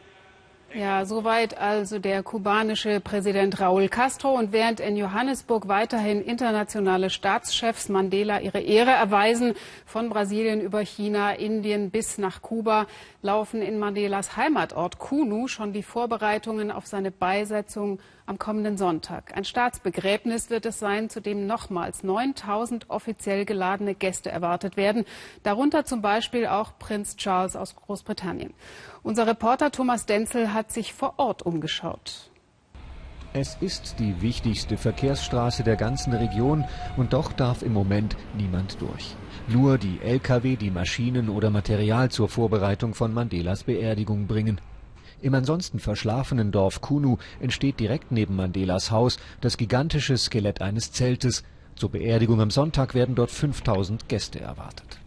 Ja, 0.74 1.06
soweit 1.06 1.56
also 1.56 1.98
der 1.98 2.22
kubanische 2.22 3.00
Präsident 3.00 3.60
Raúl 3.60 3.88
Castro. 3.88 4.34
Und 4.34 4.52
während 4.52 4.80
in 4.80 4.96
Johannesburg 4.96 5.68
weiterhin 5.68 6.20
internationale 6.20 7.08
Staatschefs 7.08 7.88
Mandela 7.88 8.40
ihre 8.40 8.60
Ehre 8.60 8.90
erweisen, 8.90 9.54
von 9.86 10.08
Brasilien 10.08 10.60
über 10.60 10.80
China, 10.80 11.32
Indien 11.32 11.90
bis 11.90 12.18
nach 12.18 12.42
Kuba, 12.42 12.86
laufen 13.22 13.62
in 13.62 13.78
Mandelas 13.78 14.36
Heimatort 14.36 14.98
Kunu 14.98 15.46
schon 15.48 15.72
die 15.72 15.82
Vorbereitungen 15.82 16.70
auf 16.70 16.86
seine 16.86 17.10
Beisetzung 17.10 17.98
am 18.26 18.38
kommenden 18.38 18.76
Sonntag. 18.76 19.36
Ein 19.36 19.44
Staatsbegräbnis 19.44 20.50
wird 20.50 20.66
es 20.66 20.78
sein, 20.78 21.08
zu 21.08 21.20
dem 21.20 21.46
nochmals 21.46 22.02
9000 22.02 22.90
offiziell 22.90 23.44
geladene 23.44 23.94
Gäste 23.94 24.30
erwartet 24.30 24.76
werden, 24.76 25.04
darunter 25.42 25.84
zum 25.84 26.02
Beispiel 26.02 26.46
auch 26.46 26.78
Prinz 26.78 27.16
Charles 27.16 27.56
aus 27.56 27.76
Großbritannien. 27.76 28.52
Unser 29.02 29.26
Reporter 29.26 29.70
Thomas 29.70 30.06
Denzel 30.06 30.52
hat 30.52 30.72
sich 30.72 30.92
vor 30.92 31.14
Ort 31.18 31.42
umgeschaut. 31.42 32.30
Es 33.38 33.58
ist 33.60 33.96
die 33.98 34.22
wichtigste 34.22 34.78
Verkehrsstraße 34.78 35.62
der 35.62 35.76
ganzen 35.76 36.14
Region 36.14 36.64
und 36.96 37.12
doch 37.12 37.32
darf 37.32 37.62
im 37.62 37.74
Moment 37.74 38.16
niemand 38.34 38.80
durch. 38.80 39.14
Nur 39.46 39.76
die 39.76 40.00
Lkw, 40.02 40.56
die 40.56 40.70
Maschinen 40.70 41.28
oder 41.28 41.50
Material 41.50 42.10
zur 42.10 42.30
Vorbereitung 42.30 42.94
von 42.94 43.12
Mandelas 43.12 43.64
Beerdigung 43.64 44.26
bringen. 44.26 44.58
Im 45.22 45.34
ansonsten 45.34 45.78
verschlafenen 45.78 46.52
Dorf 46.52 46.80
Kunu 46.80 47.16
entsteht 47.40 47.80
direkt 47.80 48.12
neben 48.12 48.36
Mandelas 48.36 48.90
Haus 48.90 49.18
das 49.40 49.56
gigantische 49.56 50.16
Skelett 50.16 50.60
eines 50.60 50.92
Zeltes. 50.92 51.42
Zur 51.74 51.90
Beerdigung 51.90 52.40
am 52.40 52.50
Sonntag 52.50 52.94
werden 52.94 53.14
dort 53.14 53.30
5000 53.30 54.08
Gäste 54.08 54.40
erwartet. 54.40 55.00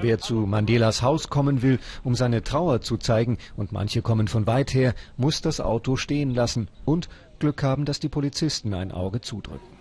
Wer 0.00 0.18
zu 0.18 0.34
Mandelas 0.34 1.02
Haus 1.02 1.28
kommen 1.28 1.62
will, 1.62 1.78
um 2.02 2.14
seine 2.14 2.42
Trauer 2.42 2.80
zu 2.80 2.96
zeigen, 2.96 3.38
und 3.56 3.70
manche 3.70 4.02
kommen 4.02 4.28
von 4.28 4.46
weit 4.46 4.74
her, 4.74 4.94
muss 5.16 5.40
das 5.40 5.60
Auto 5.60 5.96
stehen 5.96 6.34
lassen 6.34 6.68
und 6.84 7.08
Glück 7.38 7.62
haben, 7.62 7.84
dass 7.84 8.00
die 8.00 8.08
Polizisten 8.08 8.74
ein 8.74 8.92
Auge 8.92 9.20
zudrücken. 9.20 9.74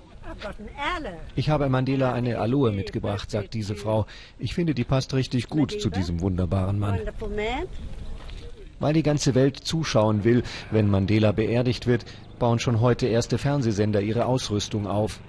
Ich 1.35 1.49
habe 1.49 1.69
Mandela 1.69 2.13
eine 2.13 2.39
Aloe 2.39 2.71
mitgebracht, 2.71 3.29
sagt 3.29 3.53
diese 3.53 3.75
Frau. 3.75 4.05
Ich 4.39 4.53
finde, 4.53 4.73
die 4.73 4.83
passt 4.83 5.13
richtig 5.13 5.47
gut 5.47 5.71
zu 5.79 5.89
diesem 5.89 6.21
wunderbaren 6.21 6.79
Mann. 6.79 6.99
Weil 8.83 8.91
die 8.91 9.01
ganze 9.01 9.33
Welt 9.33 9.59
zuschauen 9.59 10.25
will, 10.25 10.43
wenn 10.69 10.89
Mandela 10.89 11.31
beerdigt 11.31 11.87
wird, 11.87 12.03
bauen 12.37 12.59
schon 12.59 12.81
heute 12.81 13.07
erste 13.07 13.37
Fernsehsender 13.37 14.01
ihre 14.01 14.25
Ausrüstung 14.25 14.87
auf. 14.87 15.21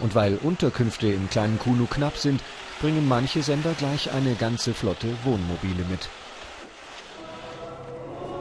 Und 0.00 0.16
weil 0.16 0.38
Unterkünfte 0.42 1.06
im 1.06 1.30
kleinen 1.30 1.56
Kunu 1.60 1.86
knapp 1.86 2.16
sind, 2.16 2.42
bringen 2.80 3.06
manche 3.06 3.44
Sender 3.44 3.74
gleich 3.78 4.10
eine 4.10 4.34
ganze 4.34 4.74
Flotte 4.74 5.06
Wohnmobile 5.22 5.84
mit. 5.88 6.08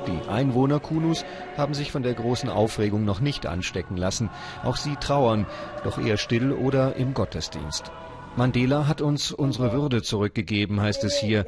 Die 0.08 0.28
Einwohner 0.28 0.80
Kunus 0.80 1.24
haben 1.58 1.76
sich 1.76 1.92
von 1.92 2.02
der 2.02 2.16
großen 2.16 2.50
Aufregung 2.50 3.06
noch 3.06 3.20
nicht 3.20 3.46
anstecken 3.46 3.98
lassen. 3.98 4.32
Auch 4.64 4.78
sie 4.78 4.96
trauern, 4.96 5.46
doch 5.84 6.00
eher 6.00 6.18
still 6.18 6.54
oder 6.54 6.96
im 6.96 7.14
Gottesdienst. 7.14 7.92
Mandela 8.36 8.88
hat 8.88 9.02
uns 9.02 9.32
unsere 9.32 9.74
Würde 9.74 10.02
zurückgegeben, 10.02 10.82
heißt 10.82 11.04
es 11.04 11.18
hier. 11.18 11.46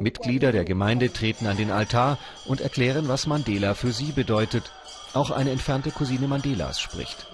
Mitglieder 0.00 0.52
der 0.52 0.64
Gemeinde 0.64 1.12
treten 1.12 1.46
an 1.46 1.56
den 1.56 1.70
Altar 1.70 2.18
und 2.46 2.60
erklären, 2.60 3.08
was 3.08 3.26
Mandela 3.26 3.74
für 3.74 3.92
sie 3.92 4.12
bedeutet. 4.12 4.72
Auch 5.12 5.30
eine 5.30 5.50
entfernte 5.50 5.90
Cousine 5.90 6.28
Mandelas 6.28 6.80
spricht. 6.80 7.26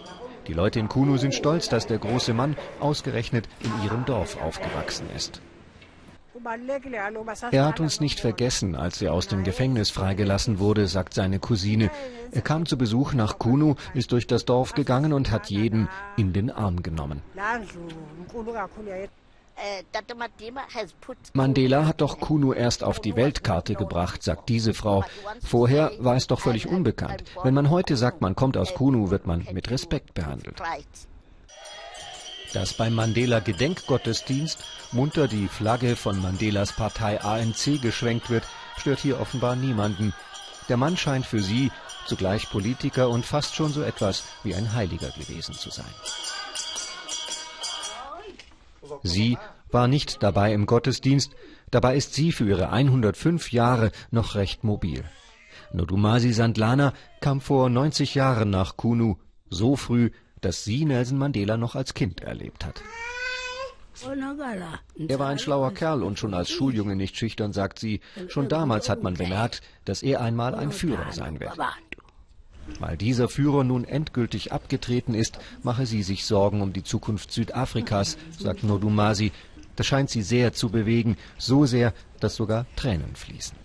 Die 0.46 0.52
Leute 0.52 0.78
in 0.78 0.88
Kunu 0.88 1.16
sind 1.16 1.34
stolz, 1.34 1.68
dass 1.68 1.86
der 1.86 1.98
große 1.98 2.32
Mann 2.34 2.56
ausgerechnet 2.80 3.48
in 3.60 3.84
ihrem 3.84 4.04
Dorf 4.04 4.40
aufgewachsen 4.40 5.06
ist. 5.14 5.40
Er 7.50 7.64
hat 7.66 7.80
uns 7.80 8.00
nicht 8.00 8.20
vergessen, 8.20 8.76
als 8.76 9.02
er 9.02 9.12
aus 9.12 9.26
dem 9.26 9.42
Gefängnis 9.42 9.90
freigelassen 9.90 10.58
wurde, 10.58 10.86
sagt 10.86 11.14
seine 11.14 11.40
Cousine. 11.40 11.90
Er 12.30 12.42
kam 12.42 12.66
zu 12.66 12.78
Besuch 12.78 13.14
nach 13.14 13.38
Kunu, 13.38 13.74
ist 13.94 14.12
durch 14.12 14.26
das 14.26 14.44
Dorf 14.44 14.74
gegangen 14.74 15.12
und 15.12 15.30
hat 15.30 15.50
jeden 15.50 15.88
in 16.16 16.32
den 16.32 16.50
Arm 16.50 16.82
genommen. 16.82 17.22
Mandela 21.32 21.86
hat 21.86 22.00
doch 22.00 22.20
Kunu 22.20 22.52
erst 22.52 22.84
auf 22.84 23.00
die 23.00 23.16
Weltkarte 23.16 23.74
gebracht, 23.74 24.22
sagt 24.22 24.48
diese 24.48 24.74
Frau. 24.74 25.04
Vorher 25.42 25.92
war 25.98 26.16
es 26.16 26.26
doch 26.26 26.40
völlig 26.40 26.66
unbekannt. 26.66 27.24
Wenn 27.42 27.54
man 27.54 27.70
heute 27.70 27.96
sagt, 27.96 28.20
man 28.20 28.34
kommt 28.34 28.56
aus 28.56 28.74
Kunu, 28.74 29.10
wird 29.10 29.26
man 29.26 29.46
mit 29.52 29.70
Respekt 29.70 30.14
behandelt. 30.14 30.60
Dass 32.52 32.74
beim 32.74 32.94
Mandela-Gedenkgottesdienst 32.94 34.62
munter 34.92 35.26
die 35.28 35.48
Flagge 35.48 35.96
von 35.96 36.20
Mandelas 36.20 36.72
Partei 36.72 37.22
ANC 37.22 37.80
geschwenkt 37.80 38.30
wird, 38.30 38.44
stört 38.76 39.00
hier 39.00 39.20
offenbar 39.20 39.56
niemanden. 39.56 40.14
Der 40.68 40.76
Mann 40.76 40.96
scheint 40.96 41.26
für 41.26 41.42
sie 41.42 41.70
zugleich 42.06 42.50
Politiker 42.50 43.08
und 43.08 43.26
fast 43.26 43.54
schon 43.54 43.72
so 43.72 43.82
etwas 43.82 44.24
wie 44.42 44.54
ein 44.54 44.74
Heiliger 44.74 45.10
gewesen 45.10 45.54
zu 45.54 45.70
sein. 45.70 45.86
Sie 49.02 49.38
war 49.70 49.88
nicht 49.88 50.22
dabei 50.22 50.52
im 50.52 50.66
Gottesdienst, 50.66 51.32
dabei 51.70 51.96
ist 51.96 52.14
sie 52.14 52.32
für 52.32 52.48
ihre 52.48 52.70
105 52.70 53.52
Jahre 53.52 53.90
noch 54.10 54.34
recht 54.34 54.64
mobil. 54.64 55.04
Nodumasi 55.72 56.32
Sandlana 56.32 56.92
kam 57.20 57.40
vor 57.40 57.68
90 57.68 58.14
Jahren 58.14 58.50
nach 58.50 58.76
Kunu, 58.76 59.16
so 59.50 59.76
früh, 59.76 60.10
dass 60.40 60.64
sie 60.64 60.84
Nelson 60.84 61.18
Mandela 61.18 61.56
noch 61.56 61.74
als 61.74 61.94
Kind 61.94 62.20
erlebt 62.20 62.64
hat. 62.64 62.82
Er 65.08 65.18
war 65.18 65.28
ein 65.28 65.38
schlauer 65.38 65.72
Kerl 65.72 66.02
und 66.02 66.18
schon 66.18 66.34
als 66.34 66.50
Schuljunge 66.50 66.96
nicht 66.96 67.16
schüchtern, 67.16 67.52
sagt 67.52 67.78
sie. 67.78 68.00
Schon 68.28 68.48
damals 68.48 68.90
hat 68.90 69.02
man 69.02 69.14
bemerkt, 69.14 69.62
dass 69.86 70.02
er 70.02 70.20
einmal 70.20 70.54
ein 70.54 70.70
Führer 70.70 71.12
sein 71.12 71.40
wird. 71.40 71.58
Weil 72.78 72.96
dieser 72.96 73.28
Führer 73.28 73.64
nun 73.64 73.84
endgültig 73.84 74.52
abgetreten 74.52 75.14
ist, 75.14 75.38
mache 75.62 75.86
sie 75.86 76.02
sich 76.02 76.24
Sorgen 76.24 76.60
um 76.62 76.72
die 76.72 76.84
Zukunft 76.84 77.32
Südafrikas, 77.32 78.18
sagt 78.38 78.64
Nodumasi. 78.64 79.32
Das 79.76 79.86
scheint 79.86 80.10
sie 80.10 80.22
sehr 80.22 80.52
zu 80.52 80.70
bewegen, 80.70 81.16
so 81.38 81.66
sehr, 81.66 81.92
dass 82.20 82.36
sogar 82.36 82.66
Tränen 82.76 83.14
fließen. 83.14 83.56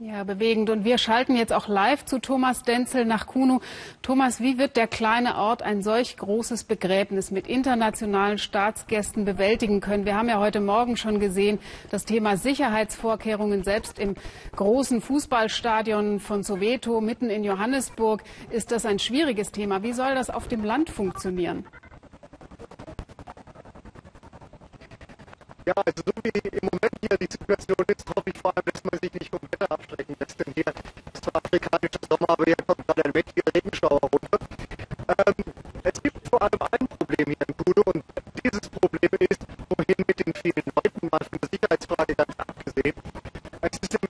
Ja, 0.00 0.22
bewegend. 0.22 0.70
Und 0.70 0.84
wir 0.84 0.96
schalten 0.96 1.34
jetzt 1.34 1.52
auch 1.52 1.66
live 1.66 2.04
zu 2.04 2.20
Thomas 2.20 2.62
Denzel 2.62 3.04
nach 3.04 3.26
Kuno. 3.26 3.60
Thomas, 4.00 4.40
wie 4.40 4.56
wird 4.56 4.76
der 4.76 4.86
kleine 4.86 5.34
Ort 5.34 5.62
ein 5.62 5.82
solch 5.82 6.16
großes 6.16 6.62
Begräbnis 6.62 7.32
mit 7.32 7.48
internationalen 7.48 8.38
Staatsgästen 8.38 9.24
bewältigen 9.24 9.80
können? 9.80 10.04
Wir 10.04 10.14
haben 10.14 10.28
ja 10.28 10.38
heute 10.38 10.60
Morgen 10.60 10.96
schon 10.96 11.18
gesehen, 11.18 11.58
das 11.90 12.04
Thema 12.04 12.36
Sicherheitsvorkehrungen 12.36 13.64
selbst 13.64 13.98
im 13.98 14.14
großen 14.54 15.00
Fußballstadion 15.00 16.20
von 16.20 16.44
Soweto 16.44 17.00
mitten 17.00 17.28
in 17.28 17.42
Johannesburg 17.42 18.22
ist 18.50 18.70
das 18.70 18.86
ein 18.86 19.00
schwieriges 19.00 19.50
Thema. 19.50 19.82
Wie 19.82 19.94
soll 19.94 20.14
das 20.14 20.30
auf 20.30 20.46
dem 20.46 20.62
Land 20.62 20.90
funktionieren? 20.90 21.66
Ja, 25.68 25.74
also 25.84 26.00
so 26.00 26.12
wie 26.24 26.48
im 26.48 26.64
Moment 26.64 26.96
hier 26.98 27.18
die 27.18 27.28
Situation 27.30 27.84
ist, 27.88 28.08
hoffe 28.08 28.30
ich 28.32 28.38
vor 28.40 28.56
allem, 28.56 28.64
dass 28.72 28.82
man 28.84 28.98
sich 29.02 29.12
nicht 29.12 29.28
vom 29.28 29.40
Wetter 29.52 29.70
abschrecken 29.70 30.16
lässt. 30.18 30.40
Denn 30.40 30.54
hier 30.54 30.64
ist 31.12 31.22
zwar 31.22 31.36
afrikanischer 31.44 32.00
Sommer, 32.08 32.30
aber 32.30 32.44
hier 32.46 32.56
kommt 32.66 32.88
gerade 32.88 33.04
ein 33.04 33.10
mächtiger 33.12 33.52
Regenschauer 33.54 34.00
runter. 34.00 34.38
Ähm, 35.12 35.34
es 35.82 36.02
gibt 36.02 36.26
vor 36.26 36.40
allem 36.40 36.62
ein 36.72 36.88
Problem 36.88 37.26
hier 37.26 37.46
in 37.46 37.54
Kudu 37.58 37.82
und 37.84 38.02
dieses 38.42 38.66
Problem 38.70 39.10
ist, 39.28 39.44
wohin 39.68 40.04
mit 40.08 40.18
den 40.24 40.32
vielen 40.40 40.72
Leuten, 40.72 41.08
mal 41.12 41.20
von 41.20 41.38
der 41.38 41.48
Sicherheitsfrage 41.52 42.14
ganz 42.14 42.32
abgesehen. 42.38 42.94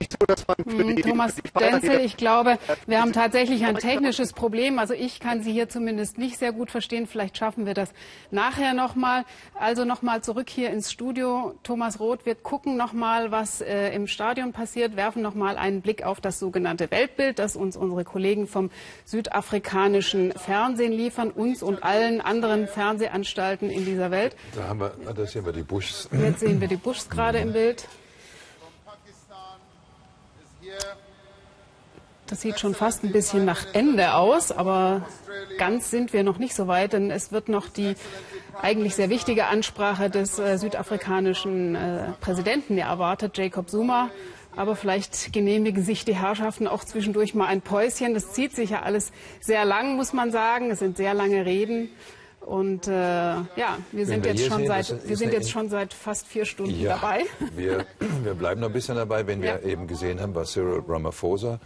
Nämlich 0.09 0.21
so, 0.21 0.27
dass 0.27 0.47
man 0.47 0.57
für 0.77 0.95
die, 0.95 1.03
Thomas 1.03 1.35
die 1.35 1.43
Denzel, 1.59 2.01
ich 2.01 2.17
glaube, 2.17 2.59
wir 2.87 3.01
haben 3.01 3.13
tatsächlich 3.13 3.65
ein 3.65 3.77
technisches 3.77 4.33
Problem. 4.33 4.79
Also 4.79 4.95
ich 4.95 5.21
kann 5.21 5.43
Sie 5.43 5.53
hier 5.53 5.69
zumindest 5.69 6.19
nicht 6.19 6.39
sehr 6.39 6.53
gut 6.53 6.71
verstehen. 6.71 7.07
Vielleicht 7.07 7.37
schaffen 7.37 7.67
wir 7.67 7.75
das 7.75 7.91
nachher 8.31 8.75
nochmal. 8.75 9.25
Also 9.55 9.85
nochmal 9.85 10.23
zurück 10.23 10.49
hier 10.49 10.71
ins 10.71 10.91
Studio. 10.91 11.55
Thomas 11.63 12.01
Roth, 12.01 12.25
wir 12.27 12.35
gucken 12.35 12.77
nochmal, 12.77 13.31
was 13.31 13.61
äh, 13.61 13.91
im 13.91 14.07
Stadion 14.07 14.53
passiert, 14.53 14.97
werfen 14.97 15.23
nochmal 15.23 15.57
einen 15.57 15.83
Blick 15.83 16.05
auf 16.05 16.21
das 16.21 16.39
sogenannte 16.39 16.91
Weltbild, 16.91 17.39
das 17.39 17.57
uns 17.57 17.77
unsere 17.77 18.05
Kollegen 18.05 18.47
vom 18.47 18.71
südafrikanischen 19.05 20.33
Fernsehen 20.33 20.93
liefern, 20.93 21.31
uns 21.31 21.63
und 21.63 21.83
allen 21.83 22.21
anderen 22.21 22.67
Fernsehanstalten 22.67 23.71
in 23.71 23.85
dieser 23.85 24.11
Welt. 24.11 24.37
Da, 24.55 24.69
haben 24.69 24.81
wir, 24.81 24.93
da 25.15 25.27
sehen 25.27 25.45
wir 25.45 25.53
die 25.53 25.63
Bushs. 25.63 26.09
Jetzt 26.13 26.41
sehen 26.41 26.61
wir 26.61 26.69
die 26.69 26.77
Bushs 26.77 27.09
gerade 27.11 27.39
im 27.39 27.53
Bild. 27.53 27.87
Das 32.29 32.43
sieht 32.43 32.61
schon 32.61 32.75
fast 32.75 33.05
ein 33.05 33.13
bisschen 33.13 33.47
nach 33.47 33.65
Ende 33.73 34.15
aus, 34.15 34.53
aber 34.53 35.07
ganz 35.57 35.91
sind 35.91 36.13
wir 36.13 36.23
noch 36.23 36.37
nicht 36.37 36.55
so 36.55 36.67
weit, 36.67 36.93
denn 36.93 37.11
es 37.11 37.33
wird 37.33 37.49
noch 37.49 37.69
die 37.71 37.95
eigentlich 38.61 38.95
sehr 38.95 39.09
wichtige 39.09 39.47
Ansprache 39.47 40.11
des 40.11 40.39
äh, 40.39 40.59
südafrikanischen 40.59 41.75
äh, 41.75 42.05
Präsidenten 42.21 42.77
erwartet, 42.77 43.39
Jacob 43.39 43.71
Zuma. 43.71 44.11
Aber 44.57 44.77
vielleicht 44.77 45.33
genehmigen 45.33 45.83
sich 45.83 46.05
die 46.05 46.17
Herrschaften 46.17 46.67
auch 46.67 46.85
zwischendurch 46.85 47.35
mal 47.35 47.47
ein 47.47 47.63
Päuschen. 47.63 48.13
Das 48.13 48.33
zieht 48.33 48.55
sich 48.55 48.71
ja 48.71 48.83
alles 48.83 49.13
sehr 49.41 49.65
lang, 49.65 49.97
muss 49.97 50.13
man 50.13 50.31
sagen. 50.31 50.71
Es 50.71 50.81
sind 50.81 50.97
sehr 50.97 51.15
lange 51.15 51.47
Reden. 51.47 51.91
Und 52.41 52.89
äh, 52.89 52.93
ja, 52.93 53.79
wir 53.93 54.07
sind, 54.07 54.25
wir 54.25 54.33
jetzt, 54.33 54.47
schon 54.47 54.59
sehen, 54.59 54.67
seit, 54.69 55.09
wir 55.09 55.17
sind 55.17 55.33
jetzt 55.33 55.51
schon 55.51 55.69
seit 55.69 55.93
fast 55.93 56.27
vier 56.27 56.47
Stunden 56.47 56.81
ja, 56.81 56.95
dabei. 56.95 57.25
Wir, 57.55 57.85
wir 58.23 58.35
bleiben 58.35 58.61
noch 58.61 58.69
ein 58.69 58.73
bisschen 58.73 58.97
dabei, 58.97 59.27
wenn 59.27 59.43
wir 59.43 59.61
ja. 59.63 59.69
eben 59.69 59.87
gesehen 59.87 60.21
haben, 60.21 60.35
war 60.35 60.45
Cyril 60.45 60.83
Ramaphosa. 60.89 61.61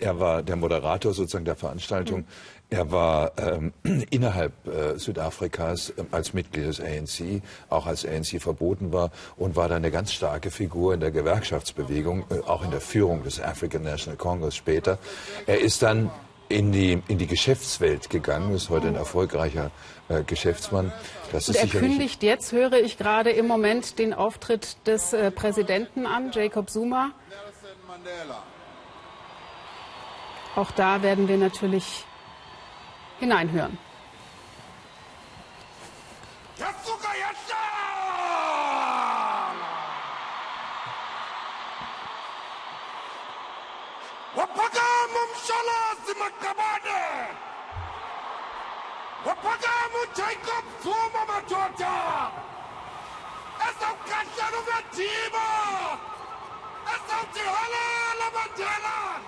Er 0.00 0.18
war 0.18 0.42
der 0.42 0.56
Moderator 0.56 1.14
sozusagen 1.14 1.44
der 1.44 1.56
Veranstaltung. 1.56 2.20
Mhm. 2.20 2.26
Er 2.72 2.90
war 2.90 3.32
ähm, 3.36 3.72
innerhalb 4.10 4.52
äh, 4.66 4.98
Südafrikas 4.98 5.90
äh, 5.90 6.04
als 6.10 6.32
Mitglied 6.32 6.66
des 6.66 6.80
ANC, 6.80 7.42
auch 7.68 7.86
als 7.86 8.06
ANC 8.06 8.40
verboten 8.40 8.92
war, 8.92 9.10
und 9.36 9.56
war 9.56 9.68
da 9.68 9.76
eine 9.76 9.90
ganz 9.90 10.12
starke 10.12 10.50
Figur 10.50 10.94
in 10.94 11.00
der 11.00 11.10
Gewerkschaftsbewegung, 11.10 12.24
äh, 12.30 12.38
auch 12.46 12.64
in 12.64 12.70
der 12.70 12.80
Führung 12.80 13.24
des 13.24 13.42
African 13.42 13.82
National 13.82 14.16
Congress 14.16 14.56
später. 14.56 14.98
Er 15.46 15.60
ist 15.60 15.82
dann 15.82 16.10
in 16.52 16.70
die, 16.72 17.02
in 17.08 17.18
die 17.18 17.26
Geschäftswelt 17.26 18.10
gegangen, 18.10 18.54
ist 18.54 18.70
heute 18.70 18.88
ein 18.88 18.94
erfolgreicher 18.94 19.70
äh, 20.08 20.22
Geschäftsmann. 20.22 20.92
Das 21.32 21.48
Und 21.48 21.56
er 21.56 21.66
kündigt 21.66 22.22
jetzt, 22.22 22.52
höre 22.52 22.74
ich 22.74 22.98
gerade 22.98 23.30
im 23.30 23.46
Moment, 23.46 23.98
den 23.98 24.14
Auftritt 24.14 24.76
des 24.86 25.12
äh, 25.12 25.30
Präsidenten 25.30 26.06
an, 26.06 26.30
Jacob 26.32 26.70
Zuma. 26.70 27.12
Auch 30.54 30.70
da 30.72 31.02
werden 31.02 31.28
wir 31.28 31.38
natürlich 31.38 32.04
hineinhören. 33.18 33.78
waphakama 36.62 37.11
makamani 46.14 47.36
wapagamu 49.26 50.00
jacob 50.14 50.64
zuma 50.82 51.26
majoja 51.26 52.32
Essa 53.68 53.84
é 53.84 53.92
o 53.92 54.82
dima 54.94 55.98
esaujiholela 56.94 58.26
majela 58.34 59.20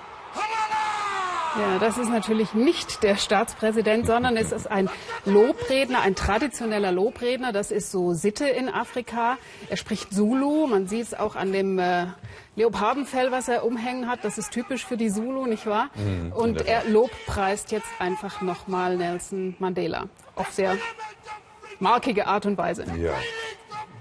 Ja, 1.57 1.79
das 1.79 1.99
ist 1.99 2.09
natürlich 2.11 2.53
nicht 2.55 3.05
der 3.05 3.15
Staatspräsident, 3.17 4.07
sondern 4.07 4.37
es 4.37 4.51
ist 4.51 4.69
ein 4.69 4.91
Lobredner, 5.25 6.01
ein 6.01 6.17
traditioneller 6.17 6.91
Lobredner. 6.91 7.53
Das 7.53 7.71
ist 7.71 7.93
so 7.93 8.13
Sitte 8.13 8.49
in 8.49 8.69
Afrika. 8.69 9.39
Er 9.71 9.77
spricht 9.77 10.13
Zulu. 10.13 10.67
Man 10.67 10.89
sieht 10.89 11.03
es 11.05 11.15
auch 11.15 11.37
an 11.37 11.53
dem 11.53 11.79
äh, 11.79 12.07
Leopardenfell, 12.57 13.31
was 13.31 13.47
er 13.47 13.65
umhängen 13.65 14.09
hat. 14.09 14.25
Das 14.25 14.37
ist 14.37 14.51
typisch 14.51 14.85
für 14.85 14.97
die 14.97 15.11
Zulu, 15.13 15.47
nicht 15.47 15.67
wahr? 15.67 15.91
Mhm, 15.95 16.33
Und 16.33 16.67
er 16.67 16.85
lobpreist 16.87 17.71
jetzt 17.71 17.89
einfach 18.01 18.41
nochmal 18.41 18.97
Nelson 18.97 19.55
Mandela. 19.61 20.09
Auf 20.35 20.51
sehr 20.51 20.77
markige 21.79 22.27
Art 22.27 22.47
und 22.47 22.59
Weise. 22.59 22.85
Ja. 22.99 23.13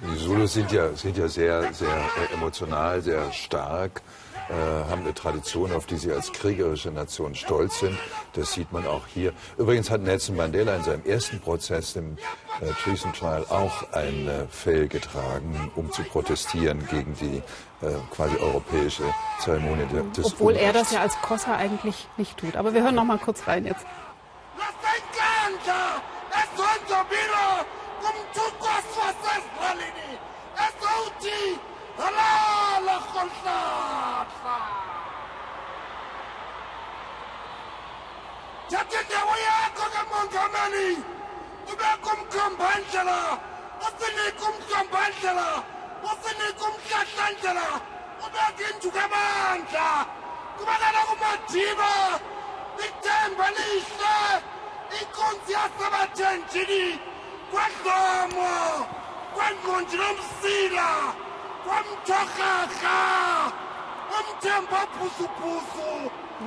Die 0.01 0.17
Zulus 0.17 0.53
sind 0.53 0.71
ja, 0.71 0.91
sind 0.93 1.17
ja 1.17 1.27
sehr, 1.27 1.71
sehr 1.71 1.95
emotional, 2.33 2.99
sehr 3.01 3.31
stark 3.31 4.01
haben 4.49 5.01
eine 5.01 5.13
Tradition, 5.13 5.71
auf 5.71 5.85
die 5.85 5.97
sie 5.97 6.11
als 6.11 6.31
kriegerische 6.31 6.91
Nation 6.91 7.35
stolz 7.35 7.79
sind. 7.79 7.97
Das 8.33 8.53
sieht 8.53 8.71
man 8.71 8.85
auch 8.85 9.07
hier. 9.07 9.33
Übrigens 9.57 9.89
hat 9.89 10.01
Nelson 10.01 10.35
Mandela 10.35 10.75
in 10.75 10.83
seinem 10.83 11.05
ersten 11.05 11.39
Prozess, 11.39 11.93
dem 11.93 12.17
äh, 12.61 12.67
Treason 12.83 13.13
Trial, 13.13 13.45
auch 13.49 13.91
ein 13.93 14.27
äh, 14.27 14.47
Fell 14.49 14.87
getragen, 14.87 15.71
um 15.75 15.91
zu 15.91 16.03
protestieren 16.03 16.85
gegen 16.87 17.15
die 17.15 17.37
äh, 17.85 17.93
quasi 18.11 18.35
europäische 18.37 19.03
Zeremonie 19.39 19.85
des 20.15 20.25
Obwohl 20.33 20.53
Unrechts. 20.53 20.67
er 20.67 20.73
das 20.73 20.91
ja 20.91 21.01
als 21.01 21.15
Kossa 21.21 21.55
eigentlich 21.55 22.07
nicht 22.17 22.37
tut. 22.37 22.55
Aber 22.55 22.73
wir 22.73 22.83
hören 22.83 22.95
noch 22.95 23.05
mal 23.05 23.19
kurz 23.19 23.47
rein 23.47 23.65
jetzt. 23.65 23.85
halala 31.97 32.95
kgotlhatla 33.05 34.57
tatindaba 38.69 39.35
yakho 39.47 39.85
kamongameli 39.93 40.87
ubekho 41.71 42.09
umkhambandlela 42.15 43.19
usinike 43.85 44.43
umhlambandlela 44.49 45.47
usinike 46.09 46.63
umhlahlandlela 46.69 47.67
ubeke 48.25 48.63
indukabandla 48.71 49.87
kubekela 50.57 51.01
kumadiba 51.09 51.91
ithemba 52.85 53.47
lihle 53.57 54.17
inkonzi 54.99 55.51
yasebathenjini 55.57 56.83
kwadlomo 57.51 58.53
kwengqondi 59.33 59.95
lomsila 60.01 60.89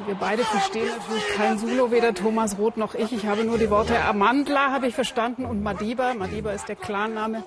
wir 0.07 0.15
beide 0.15 0.45
verstehen 0.45 0.89
natürlich 0.89 1.29
kein 1.37 1.59
Zulu, 1.59 1.91
weder 1.91 2.15
Thomas 2.15 2.59
Roth 2.59 2.77
noch 2.77 2.95
ich. 2.95 3.13
Ich 3.13 3.27
habe 3.27 3.45
nur 3.45 3.59
die 3.59 3.71
Worte 3.71 3.99
Amandla, 4.05 4.71
habe 4.71 4.87
ich 4.89 4.95
verstanden, 4.95 5.47
und 5.47 5.63
Madiba. 5.63 6.15
Madiba 6.15 6.53
ist 6.53 6.69
der 6.69 6.77
Clanname. 6.77 7.45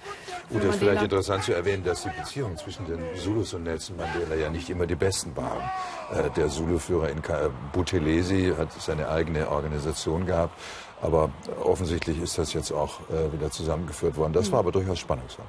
Gut, 0.50 0.64
es 0.64 0.70
ist 0.70 0.80
vielleicht 0.80 1.04
interessant 1.04 1.44
zu 1.44 1.54
erwähnen, 1.54 1.84
dass 1.84 2.04
die 2.04 2.10
Beziehungen 2.10 2.58
zwischen 2.58 2.86
den 2.86 3.00
Zulus 3.16 3.54
und 3.54 3.64
Nelson 3.64 3.98
Mandela 3.98 4.36
ja 4.36 4.50
nicht 4.50 4.70
immer 4.70 4.88
die 4.88 4.96
besten 4.96 5.36
waren. 5.36 5.70
Der 6.36 6.50
Zulu-Führer 6.50 7.10
in 7.10 7.22
Buthelezi 7.72 8.54
hat 8.58 8.74
seine 8.74 9.10
eigene 9.10 9.50
Organisation 9.50 10.26
gehabt. 10.26 10.60
Aber 11.02 11.30
offensichtlich 11.64 12.20
ist 12.20 12.38
das 12.38 12.54
jetzt 12.54 12.72
auch 12.72 13.00
wieder 13.32 13.52
zusammengeführt 13.52 14.18
worden. 14.18 14.34
Das 14.34 14.52
war 14.52 14.60
aber 14.60 14.72
durchaus 14.72 15.00
spannungsvoll. 15.00 15.46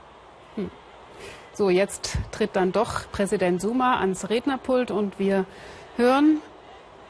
So, 1.61 1.69
jetzt 1.69 2.17
tritt 2.33 2.57
dann 2.57 2.73
doch 2.73 3.03
Präsident 3.13 3.61
Zuma 3.61 4.01
ans 4.01 4.31
Rednerpult 4.31 4.91
und 4.91 5.19
wir 5.19 5.45
hören 5.99 6.39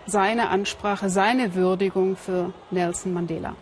seine 0.06 0.48
Ansprache, 0.48 1.08
seine 1.08 1.54
Würdigung 1.54 2.16
für 2.16 2.52
Nelson 2.72 3.12
Mandela. 3.12 3.54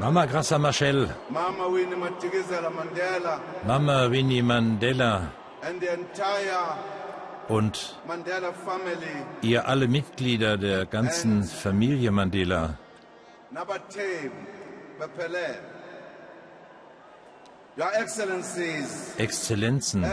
Mama 0.00 0.24
Grassa 0.24 0.58
Machel, 0.58 1.10
Mama 1.28 1.70
Winnie 1.70 1.94
Mandela, 1.94 3.38
Mama 3.66 4.10
Winnie 4.10 4.40
Mandela. 4.40 5.30
And 5.62 5.78
the 5.78 5.88
entire 5.88 6.78
und 7.50 7.96
ihr 9.42 9.68
alle 9.68 9.88
Mitglieder 9.88 10.56
der 10.56 10.86
ganzen 10.86 11.44
Familie 11.44 12.10
Mandela, 12.10 12.78
Exzellenzen, 19.18 20.06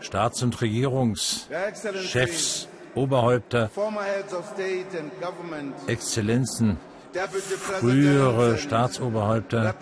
Staats- 0.00 0.42
und 0.42 0.60
Regierungschefs, 0.60 2.68
Oberhäupter, 2.94 3.70
Exzellenzen, 5.86 6.76
frühere 7.80 8.58
Staatsoberhäupter, 8.58 9.74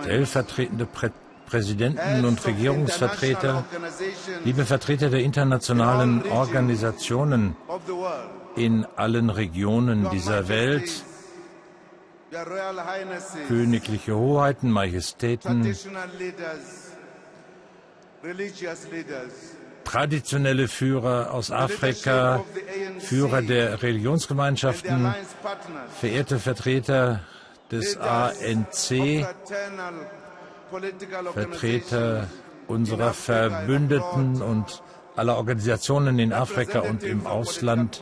stellvertretende 0.00 0.86
Prä 0.86 1.10
Präsidenten 1.52 2.24
und 2.24 2.46
Regierungsvertreter, 2.46 3.64
liebe 4.42 4.64
Vertreter 4.64 5.10
der 5.10 5.20
internationalen 5.20 6.22
Organisationen 6.30 7.56
in 8.56 8.86
allen 8.96 9.28
Regionen 9.28 10.08
dieser 10.08 10.48
Welt, 10.48 11.04
königliche 13.48 14.16
Hoheiten, 14.16 14.70
Majestäten, 14.70 15.62
traditionelle 19.84 20.68
Führer 20.68 21.32
aus 21.32 21.50
Afrika, 21.50 22.44
Führer 22.98 23.42
der 23.42 23.82
Religionsgemeinschaften, 23.82 25.14
verehrte 26.00 26.38
Vertreter 26.38 27.20
des 27.70 27.96
ANC, 27.96 29.26
Vertreter 31.32 32.28
unserer 32.66 33.12
Verbündeten 33.12 34.40
und 34.40 34.82
aller 35.16 35.36
Organisationen 35.36 36.18
in 36.18 36.32
Afrika 36.32 36.80
und 36.80 37.02
im 37.02 37.26
Ausland, 37.26 38.00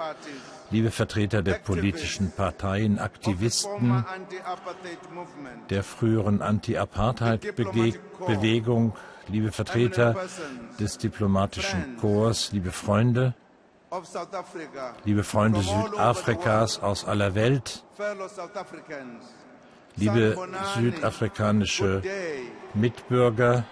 liebe 0.70 0.92
Vertreter 0.92 1.42
der 1.42 1.54
politischen 1.54 2.30
Parteien, 2.30 2.98
Aktivisten 2.98 4.04
der 5.70 5.82
früheren 5.82 6.42
Anti-Apartheid-Bewegung, 6.42 8.92
liebe 9.30 9.52
Vertreter 9.52 10.16
des 10.78 10.98
diplomatischen 10.98 11.96
Korps, 11.96 12.52
liebe 12.52 12.72
Freunde, 12.72 13.34
liebe 15.04 15.24
Freunde 15.24 15.60
Südafrikas 15.62 16.80
aus 16.80 17.04
aller 17.04 17.34
Welt, 17.34 17.84
liebe 19.96 20.36
südafrikanische 20.76 22.02
Mitbürger, 22.74 23.64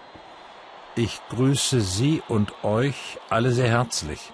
ich 0.95 1.21
grüße 1.29 1.81
Sie 1.81 2.21
und 2.27 2.63
euch 2.63 3.19
alle 3.29 3.51
sehr 3.51 3.69
herzlich. 3.69 4.33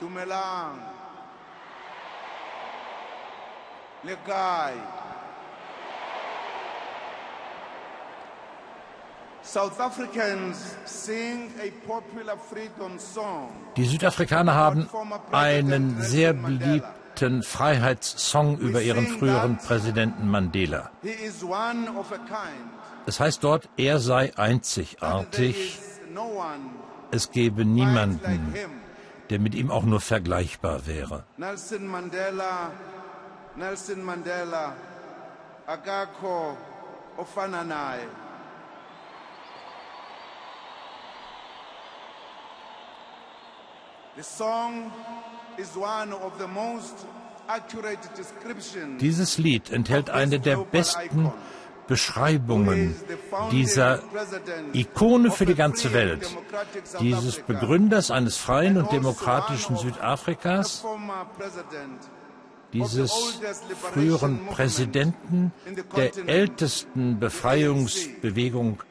Dumelang, 0.00 0.82
Lekai, 4.02 4.74
Die 13.76 13.84
Südafrikaner 13.84 14.54
haben 14.54 14.88
einen 15.32 16.00
sehr 16.00 16.32
beliebten 16.32 17.42
Freiheitssong 17.42 18.58
über 18.58 18.82
ihren 18.82 19.06
früheren 19.06 19.58
Präsidenten 19.58 20.28
Mandela. 20.28 20.90
Es 23.06 23.20
heißt 23.20 23.44
dort, 23.44 23.68
er 23.76 23.98
sei 23.98 24.32
einzigartig, 24.36 25.78
es 27.10 27.30
gebe 27.30 27.64
niemanden, 27.64 28.54
der 29.30 29.38
mit 29.38 29.54
ihm 29.54 29.70
auch 29.70 29.84
nur 29.84 30.00
vergleichbar 30.00 30.86
wäre. 30.86 31.24
Nelson 31.36 31.86
Mandela, 31.86 32.70
Nelson 33.56 34.02
Mandela, 34.02 34.72
Agako 35.66 36.56
Ofananai. 37.16 38.00
Dieses 49.00 49.38
Lied 49.38 49.70
enthält 49.70 50.10
eine 50.10 50.40
der 50.40 50.56
besten 50.58 51.32
Beschreibungen 51.86 52.96
dieser 53.50 54.00
Ikone 54.72 55.30
für 55.30 55.46
die 55.46 55.54
ganze 55.54 55.92
Welt, 55.92 56.26
dieses 57.00 57.40
Begründers 57.42 58.10
eines 58.10 58.36
freien 58.36 58.78
und 58.78 58.90
demokratischen 58.92 59.76
Südafrikas, 59.76 60.84
dieses 62.72 63.12
früheren 63.92 64.46
Präsidenten 64.46 65.52
der 65.96 66.16
ältesten 66.26 67.18
Befreiungsbewegung 67.18 68.82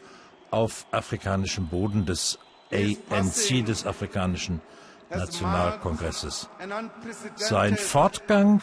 auf 0.51 0.85
afrikanischem 0.91 1.67
Boden 1.67 2.05
des 2.05 2.37
ANC, 2.71 3.65
des 3.65 3.85
afrikanischen 3.85 4.61
Nationalkongresses. 5.15 6.49
Sein 7.35 7.77
Fortgang 7.77 8.61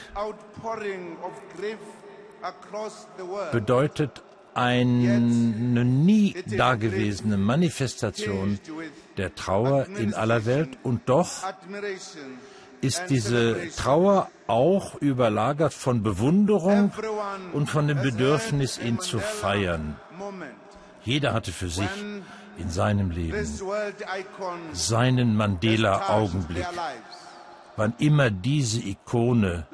bedeutet 3.52 4.22
eine 4.54 5.84
nie 5.84 6.34
dagewesene 6.46 7.36
Manifestation 7.36 8.58
der 9.16 9.34
Trauer 9.34 9.86
in 9.96 10.14
aller 10.14 10.44
Welt 10.44 10.78
und 10.82 11.08
doch 11.08 11.28
ist 12.80 13.04
diese 13.08 13.68
Trauer 13.76 14.30
auch 14.46 14.94
überlagert 14.96 15.74
von 15.74 16.02
Bewunderung 16.02 16.92
und 17.52 17.68
von 17.68 17.86
dem 17.88 18.00
Bedürfnis, 18.00 18.78
ihn 18.78 18.98
zu 18.98 19.18
feiern. 19.18 19.96
Jeder 21.02 21.32
hatte 21.32 21.52
für 21.52 21.68
sich 21.68 21.88
in 22.58 22.70
seinem 22.70 23.10
Leben. 23.10 23.46
Seinen 24.72 25.36
Mandela-Augenblick, 25.36 26.66
wann 27.76 27.94
immer 27.98 28.30
diese 28.30 28.80
Ikone 28.80 29.66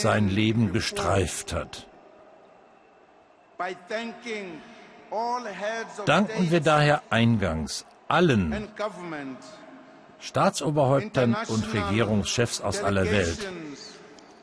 sein 0.00 0.28
Leben 0.28 0.72
gestreift 0.72 1.52
hat. 1.52 1.86
Danken 6.06 6.50
wir 6.50 6.60
daher 6.60 7.02
eingangs 7.10 7.84
allen 8.08 8.68
Staatsoberhäuptern 10.20 11.36
und 11.48 11.72
Regierungschefs 11.72 12.60
aus 12.60 12.82
aller 12.82 13.04
Welt, 13.04 13.48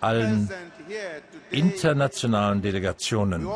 allen 0.02 0.50
internationalen 1.52 2.62
Delegationen. 2.62 3.48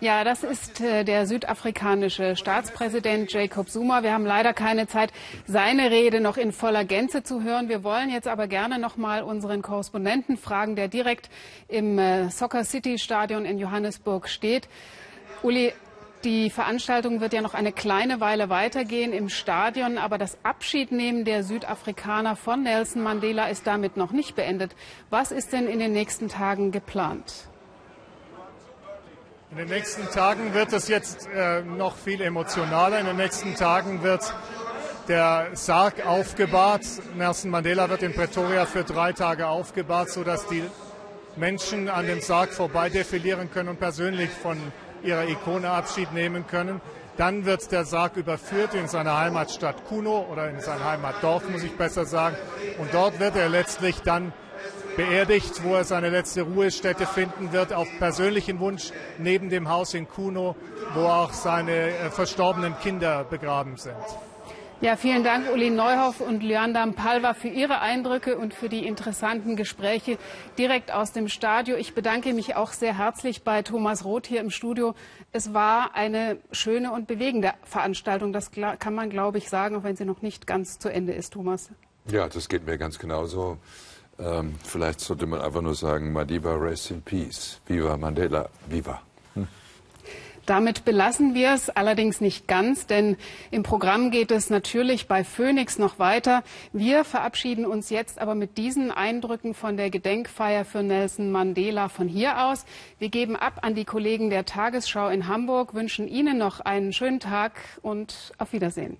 Ja, 0.00 0.24
das 0.24 0.42
ist 0.42 0.80
äh, 0.80 1.04
der 1.04 1.26
südafrikanische 1.26 2.34
Staatspräsident 2.34 3.32
Jacob 3.32 3.68
Zuma. 3.68 4.02
Wir 4.02 4.12
haben 4.12 4.24
leider 4.24 4.54
keine 4.54 4.86
Zeit, 4.86 5.12
seine 5.46 5.90
Rede 5.90 6.20
noch 6.20 6.36
in 6.36 6.52
voller 6.52 6.84
Gänze 6.84 7.22
zu 7.22 7.42
hören. 7.42 7.68
Wir 7.68 7.84
wollen 7.84 8.10
jetzt 8.10 8.26
aber 8.26 8.46
gerne 8.46 8.78
noch 8.78 8.96
mal 8.96 9.22
unseren 9.22 9.62
Korrespondenten 9.62 10.38
fragen, 10.38 10.74
der 10.76 10.88
direkt 10.88 11.28
im 11.68 11.98
äh, 11.98 12.30
Soccer 12.30 12.64
City 12.64 12.98
Stadion 12.98 13.44
in 13.44 13.58
Johannesburg 13.58 14.28
steht. 14.28 14.68
Uli, 15.42 15.72
die 16.24 16.50
Veranstaltung 16.50 17.20
wird 17.20 17.32
ja 17.32 17.40
noch 17.40 17.54
eine 17.54 17.72
kleine 17.72 18.20
Weile 18.20 18.50
weitergehen 18.50 19.12
im 19.12 19.28
Stadion, 19.28 19.98
aber 19.98 20.18
das 20.18 20.38
Abschiednehmen 20.42 21.24
der 21.24 21.42
Südafrikaner 21.42 22.36
von 22.36 22.62
Nelson 22.62 23.02
Mandela 23.02 23.48
ist 23.48 23.66
damit 23.66 23.96
noch 23.96 24.12
nicht 24.12 24.36
beendet. 24.36 24.74
Was 25.08 25.32
ist 25.32 25.52
denn 25.52 25.66
in 25.66 25.78
den 25.78 25.92
nächsten 25.92 26.28
Tagen 26.28 26.72
geplant? 26.72 27.48
In 29.50 29.56
den 29.56 29.68
nächsten 29.68 30.08
Tagen 30.10 30.54
wird 30.54 30.72
es 30.72 30.86
jetzt 30.88 31.28
äh, 31.34 31.62
noch 31.62 31.96
viel 31.96 32.20
emotionaler. 32.20 33.00
In 33.00 33.06
den 33.06 33.16
nächsten 33.16 33.56
Tagen 33.56 34.02
wird 34.02 34.32
der 35.08 35.48
Sarg 35.54 36.06
aufgebahrt. 36.06 36.84
Nelson 37.16 37.50
Mandela 37.50 37.88
wird 37.90 38.02
in 38.04 38.12
Pretoria 38.12 38.64
für 38.64 38.84
drei 38.84 39.12
Tage 39.12 39.48
aufgebahrt, 39.48 40.10
sodass 40.10 40.46
die 40.46 40.62
Menschen 41.34 41.88
an 41.88 42.06
dem 42.06 42.20
Sarg 42.20 42.52
vorbei 42.52 42.90
defilieren 42.90 43.50
können 43.50 43.70
und 43.70 43.80
persönlich 43.80 44.30
von 44.30 44.56
ihrer 45.02 45.28
Ikone 45.28 45.70
Abschied 45.70 46.12
nehmen 46.12 46.46
können. 46.46 46.80
Dann 47.16 47.44
wird 47.44 47.70
der 47.72 47.84
Sarg 47.84 48.16
überführt 48.16 48.74
in 48.74 48.88
seine 48.88 49.18
Heimatstadt 49.18 49.84
Kuno 49.86 50.26
oder 50.30 50.48
in 50.48 50.60
sein 50.60 50.82
Heimatdorf, 50.82 51.48
muss 51.50 51.62
ich 51.62 51.76
besser 51.76 52.06
sagen. 52.06 52.36
Und 52.78 52.94
dort 52.94 53.20
wird 53.20 53.36
er 53.36 53.48
letztlich 53.48 54.00
dann 54.02 54.32
beerdigt, 54.96 55.62
wo 55.62 55.74
er 55.74 55.84
seine 55.84 56.10
letzte 56.10 56.42
Ruhestätte 56.42 57.06
finden 57.06 57.52
wird, 57.52 57.72
auf 57.72 57.88
persönlichen 57.98 58.58
Wunsch 58.60 58.90
neben 59.18 59.50
dem 59.50 59.68
Haus 59.68 59.94
in 59.94 60.08
Kuno, 60.08 60.56
wo 60.94 61.06
auch 61.06 61.32
seine 61.32 61.72
äh, 61.72 62.10
verstorbenen 62.10 62.78
Kinder 62.78 63.24
begraben 63.24 63.76
sind. 63.76 63.96
Ja, 64.82 64.96
vielen 64.96 65.22
Dank, 65.22 65.52
Uli 65.52 65.68
Neuhoff 65.68 66.22
und 66.22 66.42
Lyanda 66.42 66.86
Palva, 66.86 67.34
für 67.34 67.48
Ihre 67.48 67.82
Eindrücke 67.82 68.38
und 68.38 68.54
für 68.54 68.70
die 68.70 68.86
interessanten 68.86 69.54
Gespräche 69.54 70.16
direkt 70.56 70.90
aus 70.90 71.12
dem 71.12 71.28
Stadion. 71.28 71.78
Ich 71.78 71.92
bedanke 71.92 72.32
mich 72.32 72.56
auch 72.56 72.72
sehr 72.72 72.96
herzlich 72.96 73.42
bei 73.42 73.60
Thomas 73.60 74.06
Roth 74.06 74.26
hier 74.26 74.40
im 74.40 74.48
Studio. 74.48 74.94
Es 75.32 75.52
war 75.52 75.94
eine 75.94 76.38
schöne 76.50 76.92
und 76.92 77.06
bewegende 77.06 77.52
Veranstaltung. 77.62 78.32
Das 78.32 78.52
kann 78.52 78.94
man, 78.94 79.10
glaube 79.10 79.36
ich, 79.36 79.50
sagen, 79.50 79.76
auch 79.76 79.84
wenn 79.84 79.96
sie 79.96 80.06
noch 80.06 80.22
nicht 80.22 80.46
ganz 80.46 80.78
zu 80.78 80.88
Ende 80.88 81.12
ist, 81.12 81.34
Thomas. 81.34 81.68
Ja, 82.06 82.26
das 82.26 82.48
geht 82.48 82.64
mir 82.64 82.78
ganz 82.78 82.98
genauso. 82.98 83.58
Ähm, 84.18 84.54
vielleicht 84.64 85.00
sollte 85.00 85.26
man 85.26 85.42
einfach 85.42 85.60
nur 85.60 85.74
sagen, 85.74 86.10
Madiba, 86.10 86.54
rest 86.54 86.90
in 86.90 87.02
peace. 87.02 87.60
Viva 87.66 87.98
Mandela, 87.98 88.48
viva. 88.66 89.02
Damit 90.50 90.84
belassen 90.84 91.32
wir 91.32 91.52
es 91.52 91.70
allerdings 91.70 92.20
nicht 92.20 92.48
ganz, 92.48 92.84
denn 92.88 93.16
im 93.52 93.62
Programm 93.62 94.10
geht 94.10 94.32
es 94.32 94.50
natürlich 94.50 95.06
bei 95.06 95.22
Phoenix 95.22 95.78
noch 95.78 96.00
weiter. 96.00 96.42
Wir 96.72 97.04
verabschieden 97.04 97.64
uns 97.64 97.88
jetzt 97.88 98.18
aber 98.18 98.34
mit 98.34 98.58
diesen 98.58 98.90
Eindrücken 98.90 99.54
von 99.54 99.76
der 99.76 99.90
Gedenkfeier 99.90 100.64
für 100.64 100.82
Nelson 100.82 101.30
Mandela 101.30 101.88
von 101.88 102.08
hier 102.08 102.46
aus. 102.46 102.64
Wir 102.98 103.10
geben 103.10 103.36
ab 103.36 103.60
an 103.62 103.76
die 103.76 103.84
Kollegen 103.84 104.28
der 104.28 104.44
Tagesschau 104.44 105.06
in 105.06 105.28
Hamburg, 105.28 105.72
wünschen 105.72 106.08
Ihnen 106.08 106.36
noch 106.36 106.58
einen 106.58 106.92
schönen 106.92 107.20
Tag 107.20 107.52
und 107.80 108.32
auf 108.38 108.52
Wiedersehen. 108.52 108.96